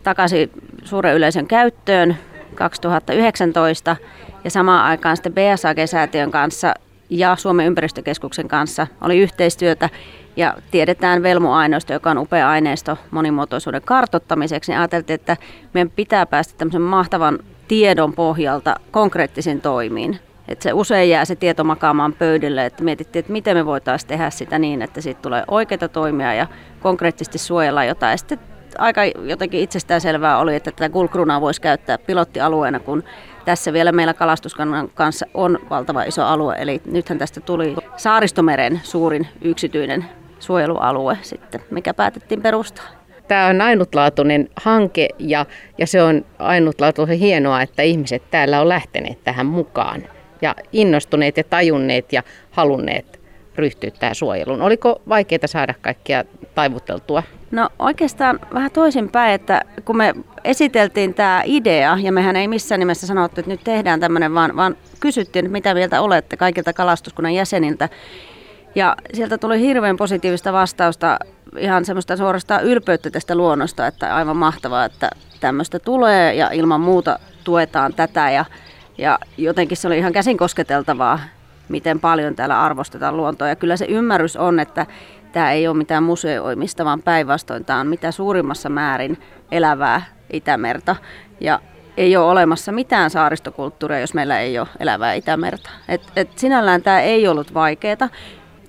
takaisin 0.03 0.51
suuren 0.83 1.15
yleisön 1.15 1.47
käyttöön 1.47 2.17
2019 2.55 3.95
ja 4.43 4.49
samaan 4.49 4.85
aikaan 4.85 5.17
sitten 5.17 5.33
BSAG-säätiön 5.33 6.31
kanssa 6.31 6.73
ja 7.09 7.35
Suomen 7.35 7.67
ympäristökeskuksen 7.67 8.47
kanssa 8.47 8.87
oli 9.01 9.17
yhteistyötä 9.17 9.89
ja 10.35 10.53
tiedetään 10.71 11.23
velmuaineisto, 11.23 11.93
joka 11.93 12.11
on 12.11 12.17
upea 12.17 12.49
aineisto 12.49 12.97
monimuotoisuuden 13.11 13.81
kartottamiseksi, 13.85 14.71
niin 14.71 14.79
ajateltiin, 14.79 15.15
että 15.15 15.37
meidän 15.73 15.91
pitää 15.95 16.25
päästä 16.25 16.53
tämmöisen 16.57 16.81
mahtavan 16.81 17.39
tiedon 17.67 18.13
pohjalta 18.13 18.75
konkreettisiin 18.91 19.61
toimiin. 19.61 20.19
Että 20.47 20.63
se 20.63 20.73
usein 20.73 21.09
jää 21.09 21.25
se 21.25 21.35
tieto 21.35 21.63
makaamaan 21.63 22.13
pöydälle, 22.13 22.65
että 22.65 22.83
mietittiin, 22.83 23.19
että 23.19 23.33
miten 23.33 23.57
me 23.57 23.65
voitaisiin 23.65 24.07
tehdä 24.07 24.29
sitä 24.29 24.59
niin, 24.59 24.81
että 24.81 25.01
siitä 25.01 25.21
tulee 25.21 25.43
oikeita 25.47 25.87
toimia 25.87 26.33
ja 26.33 26.47
konkreettisesti 26.79 27.37
suojella 27.37 27.83
jotain. 27.83 28.11
Ja 28.11 28.17
sitten 28.17 28.39
aika 28.77 29.05
jotenkin 29.05 29.59
itsestäänselvää 29.59 30.37
oli, 30.37 30.55
että 30.55 30.71
tätä 30.71 30.89
kulkrunaa 30.89 31.41
voisi 31.41 31.61
käyttää 31.61 31.97
pilottialueena, 31.97 32.79
kun 32.79 33.03
tässä 33.45 33.73
vielä 33.73 33.91
meillä 33.91 34.13
kalastuskannan 34.13 34.89
kanssa 34.95 35.25
on 35.33 35.59
valtava 35.69 36.03
iso 36.03 36.25
alue. 36.25 36.55
Eli 36.59 36.81
nythän 36.85 37.17
tästä 37.17 37.41
tuli 37.41 37.75
Saaristomeren 37.97 38.81
suurin 38.83 39.27
yksityinen 39.41 40.05
suojelualue 40.41 41.17
sitten, 41.21 41.61
mikä 41.71 41.93
päätettiin 41.93 42.41
perustaa. 42.41 42.85
Tämä 43.27 43.47
on 43.47 43.61
ainutlaatuinen 43.61 44.49
hanke 44.55 45.07
ja, 45.19 45.45
ja 45.77 45.87
se 45.87 46.03
on 46.03 46.25
ainutlaatuisen 46.39 47.17
hienoa, 47.17 47.61
että 47.61 47.81
ihmiset 47.81 48.23
täällä 48.31 48.61
on 48.61 48.69
lähteneet 48.69 49.23
tähän 49.23 49.45
mukaan 49.45 50.03
ja 50.41 50.55
innostuneet 50.73 51.37
ja 51.37 51.43
tajunneet 51.43 52.13
ja 52.13 52.23
halunneet 52.51 53.21
ryhtyä 53.55 53.91
tähän 53.99 54.15
suojeluun. 54.15 54.61
Oliko 54.61 55.01
vaikeaa 55.09 55.47
saada 55.47 55.73
kaikkia 55.81 56.23
taivuteltua? 56.55 57.23
No 57.51 57.69
oikeastaan 57.79 58.39
vähän 58.53 58.71
toisinpäin, 58.71 59.33
että 59.33 59.61
kun 59.85 59.97
me 59.97 60.13
esiteltiin 60.43 61.13
tämä 61.13 61.41
idea, 61.45 61.97
ja 62.01 62.11
mehän 62.11 62.35
ei 62.35 62.47
missään 62.47 62.79
nimessä 62.79 63.07
sanottu, 63.07 63.39
että 63.41 63.51
nyt 63.51 63.63
tehdään 63.63 63.99
tämmöinen, 63.99 64.33
vaan, 64.33 64.55
vaan 64.55 64.77
kysyttiin, 64.99 65.45
että 65.45 65.51
mitä 65.51 65.73
mieltä 65.73 66.01
olette 66.01 66.37
kaikilta 66.37 66.73
kalastuskunnan 66.73 67.33
jäseniltä. 67.33 67.89
Ja 68.75 68.95
sieltä 69.13 69.37
tuli 69.37 69.59
hirveän 69.59 69.97
positiivista 69.97 70.53
vastausta, 70.53 71.19
ihan 71.57 71.85
semmoista 71.85 72.17
suorastaan 72.17 72.63
ylpeyttä 72.63 73.09
tästä 73.09 73.35
luonnosta, 73.35 73.87
että 73.87 74.15
aivan 74.15 74.37
mahtavaa, 74.37 74.85
että 74.85 75.09
tämmöistä 75.39 75.79
tulee 75.79 76.33
ja 76.33 76.49
ilman 76.51 76.81
muuta 76.81 77.19
tuetaan 77.43 77.93
tätä. 77.93 78.31
Ja, 78.31 78.45
ja 78.97 79.19
jotenkin 79.37 79.77
se 79.77 79.87
oli 79.87 79.97
ihan 79.97 80.13
käsin 80.13 80.37
kosketeltavaa, 80.37 81.19
miten 81.69 81.99
paljon 81.99 82.35
täällä 82.35 82.61
arvostetaan 82.61 83.17
luontoa. 83.17 83.47
Ja 83.47 83.55
kyllä 83.55 83.77
se 83.77 83.85
ymmärrys 83.85 84.37
on, 84.37 84.59
että 84.59 84.85
tämä 85.31 85.51
ei 85.51 85.67
ole 85.67 85.77
mitään 85.77 86.03
museoimista, 86.03 86.85
vaan 86.85 87.01
päinvastoin 87.01 87.65
tämä 87.65 87.79
on 87.79 87.87
mitä 87.87 88.11
suurimmassa 88.11 88.69
määrin 88.69 89.17
elävää 89.51 90.01
Itämerta. 90.33 90.95
Ja 91.39 91.59
ei 91.97 92.17
ole 92.17 92.31
olemassa 92.31 92.71
mitään 92.71 93.09
saaristokulttuuria, 93.09 93.99
jos 93.99 94.13
meillä 94.13 94.39
ei 94.39 94.59
ole 94.59 94.67
elävää 94.79 95.13
Itämerta. 95.13 95.69
Et, 95.87 96.01
et 96.15 96.29
sinällään 96.35 96.81
tämä 96.81 97.01
ei 97.01 97.27
ollut 97.27 97.53
vaikeaa. 97.53 98.09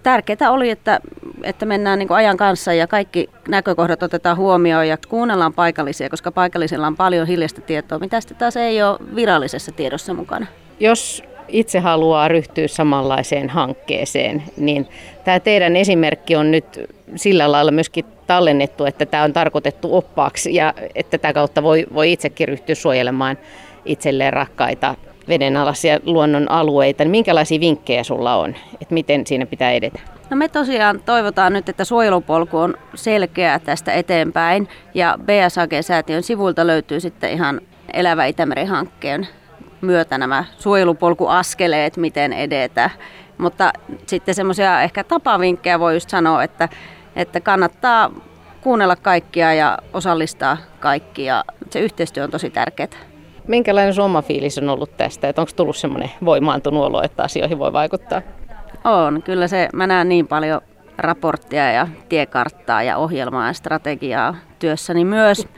Tärkeää 0.03 0.51
oli, 0.51 0.71
että, 0.71 1.01
että 1.43 1.67
mennään 1.67 1.99
niin 1.99 2.13
ajan 2.13 2.37
kanssa 2.37 2.73
ja 2.73 2.87
kaikki 2.87 3.31
näkökohdat 3.49 4.03
otetaan 4.03 4.37
huomioon 4.37 4.89
ja 4.89 4.97
kuunnellaan 5.09 5.53
paikallisia, 5.53 6.11
koska 6.11 6.33
paikallisilla 6.33 6.87
on 6.87 6.97
paljon 6.97 7.27
hiljaista 7.27 7.61
tietoa, 7.61 7.99
mitä 7.99 8.21
sitten 8.21 8.37
taas 8.37 8.57
ei 8.57 8.83
ole 8.83 8.99
virallisessa 9.15 9.73
tiedossa 9.73 10.15
mukana. 10.15 10.47
Jos 10.81 11.23
itse 11.49 11.79
haluaa 11.79 12.29
ryhtyä 12.29 12.69
samanlaiseen 12.69 13.51
hankkeeseen, 13.51 14.43
niin 14.57 14.89
tämä 15.25 15.41
teidän 15.41 15.77
esimerkki 15.77 16.37
on 16.37 16.51
nyt 16.51 16.81
sillä 17.17 17.53
lailla 17.53 17.71
myöskin 17.71 18.05
tallennettu, 18.27 18.85
että 18.85 19.07
tämä 19.07 19.23
on 19.23 19.33
tarkoitettu 19.33 19.97
oppaaksi 19.97 20.55
ja 20.55 20.75
että 20.95 21.19
tätä 21.19 21.33
kautta 21.33 21.63
voi, 21.63 21.87
voi 21.95 22.13
itsekin 22.13 22.49
ryhtyä 22.49 22.75
suojelemaan 22.75 23.39
itselleen 23.85 24.33
rakkaita 24.33 24.95
vedenalaisia 25.29 26.01
luonnon 26.05 26.51
alueita. 26.51 27.05
Niin 27.05 27.11
minkälaisia 27.11 27.61
vinkkejä 27.61 28.05
sulla 28.05 28.37
on, 28.37 28.55
että 28.81 28.95
miten 28.95 29.27
siinä 29.27 29.47
pitää 29.47 29.73
edetä? 29.73 30.01
No 30.31 30.37
me 30.37 30.49
tosiaan 30.49 31.01
toivotaan 31.07 31.53
nyt, 31.53 31.69
että 31.69 31.85
suojelupolku 31.85 32.59
on 32.59 32.75
selkeä 32.95 33.59
tästä 33.59 33.93
eteenpäin 33.93 34.69
ja 34.95 35.19
BSAG-säätiön 35.23 36.23
sivulta 36.23 36.67
löytyy 36.67 37.01
sitten 37.01 37.31
ihan 37.31 37.61
Elävä 37.93 38.27
Itämeri-hankkeen 38.27 39.29
myötä 39.81 40.19
nämä 40.19 40.45
suojelupolkuaskeleet, 40.59 41.97
miten 41.97 42.33
edetä. 42.33 42.91
Mutta 43.39 43.73
sitten 44.07 44.35
semmoisia 44.35 44.83
ehkä 44.83 45.05
tapavinkkejä 45.05 45.81
voi 45.81 45.95
just 45.95 46.11
sanoa, 46.11 46.43
että, 46.43 46.69
että 47.17 47.41
kannattaa 47.41 48.11
kuunnella 48.61 48.97
kaikkia 48.97 49.55
ja 49.55 49.79
osallistaa 49.93 50.57
kaikkia. 50.81 51.45
Se 51.71 51.81
yhteistyö 51.81 52.25
on 52.25 52.31
tosi 52.31 52.51
tärkeää. 52.51 53.12
Minkälainen 53.49 53.95
sun 53.95 54.05
oma 54.05 54.23
fiilis 54.23 54.59
on 54.59 54.69
ollut 54.69 54.97
tästä? 54.97 55.29
Että 55.29 55.43
onko 55.43 55.53
tullut 55.57 55.77
semmoinen 55.77 56.11
voimaantunut 56.25 56.85
olo, 56.85 57.03
että 57.03 57.23
asioihin 57.23 57.59
voi 57.59 57.73
vaikuttaa? 57.73 58.23
On. 58.85 59.23
Kyllä 59.23 59.49
se, 59.49 59.69
mä 59.73 59.87
näen 59.87 60.09
niin 60.09 60.29
paljon 60.29 60.61
raporttia 60.99 61.73
ja 61.73 61.89
tiekarttaa 62.09 62.83
ja 62.83 62.97
ohjelmaa 62.97 63.47
ja 63.47 63.53
strategiaa 63.53 64.37
työssäni 64.59 65.05
myös 65.05 65.49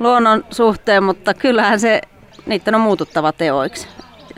luonnon 0.00 0.44
suhteen, 0.50 1.04
mutta 1.04 1.34
kyllähän 1.34 1.80
se, 1.80 2.00
niiden 2.46 2.74
on 2.74 2.80
muututtava 2.80 3.32
teoiksi. 3.32 3.88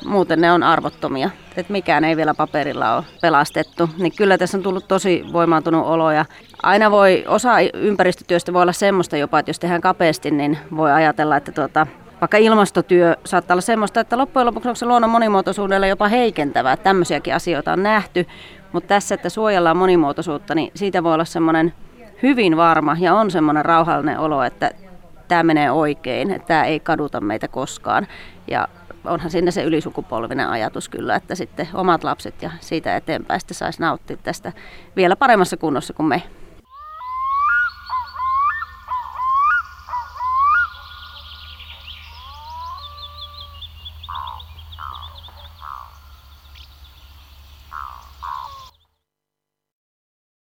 Muuten 0.05 0.41
ne 0.41 0.53
on 0.53 0.63
arvottomia. 0.63 1.31
Että 1.57 1.73
mikään 1.73 2.05
ei 2.05 2.17
vielä 2.17 2.35
paperilla 2.35 2.97
ole 2.97 3.05
pelastettu. 3.21 3.91
Niin 3.99 4.13
kyllä 4.17 4.39
tässä 4.39 4.57
on 4.59 4.63
tullut 4.63 4.89
tosi 4.89 5.25
voimaantunut 5.33 5.87
olo 5.87 6.11
ja 6.11 6.25
aina 6.63 6.91
voi, 6.91 7.25
osa 7.29 7.55
ympäristötyöstä 7.75 8.53
voi 8.53 8.63
olla 8.63 8.73
semmoista 8.73 9.17
jopa, 9.17 9.39
että 9.39 9.51
jos 9.51 9.59
tehdään 9.59 9.81
kapeasti, 9.81 10.31
niin 10.31 10.59
voi 10.77 10.93
ajatella, 10.93 11.37
että 11.37 11.53
tuota, 11.53 11.87
vaikka 12.21 12.37
ilmastotyö 12.37 13.17
saattaa 13.25 13.55
olla 13.55 13.61
semmoista, 13.61 14.01
että 14.01 14.19
loppujen 14.19 14.47
lopuksi 14.47 14.69
onko 14.69 14.77
se 14.77 14.87
luonnon 14.87 15.11
monimuotoisuudelle 15.11 15.89
jopa 15.89 16.09
heikentävää. 16.09 16.77
Tämmöisiäkin 16.77 17.35
asioita 17.35 17.73
on 17.73 17.83
nähty, 17.83 18.27
mutta 18.73 18.89
tässä, 18.89 19.15
että 19.15 19.29
suojellaan 19.29 19.77
monimuotoisuutta, 19.77 20.55
niin 20.55 20.71
siitä 20.75 21.03
voi 21.03 21.15
olla 21.15 21.25
semmoinen 21.25 21.73
hyvin 22.23 22.57
varma 22.57 22.97
ja 23.01 23.15
on 23.15 23.31
semmoinen 23.31 23.65
rauhallinen 23.65 24.19
olo, 24.19 24.43
että 24.43 24.71
tämä 25.29 25.43
menee 25.43 25.71
oikein, 25.71 26.31
että 26.31 26.49
tämä 26.49 26.65
ei 26.65 26.81
kaduta 26.81 27.21
meitä 27.21 27.49
koskaan. 27.49 28.07
Ja 28.49 28.69
onhan 29.05 29.31
siinä 29.31 29.51
se 29.51 29.63
ylisukupolvinen 29.63 30.49
ajatus 30.49 30.89
kyllä, 30.89 31.17
että 31.17 31.35
sitten 31.35 31.69
omat 31.75 32.05
lapset 32.05 32.43
ja 32.43 32.51
siitä 32.61 32.97
eteenpäin 32.97 33.41
saisi 33.53 33.81
nauttia 33.81 34.17
tästä 34.17 34.53
vielä 34.97 35.17
paremmassa 35.17 35.57
kunnossa 35.57 35.93
kuin 35.93 36.07
me. 36.07 36.23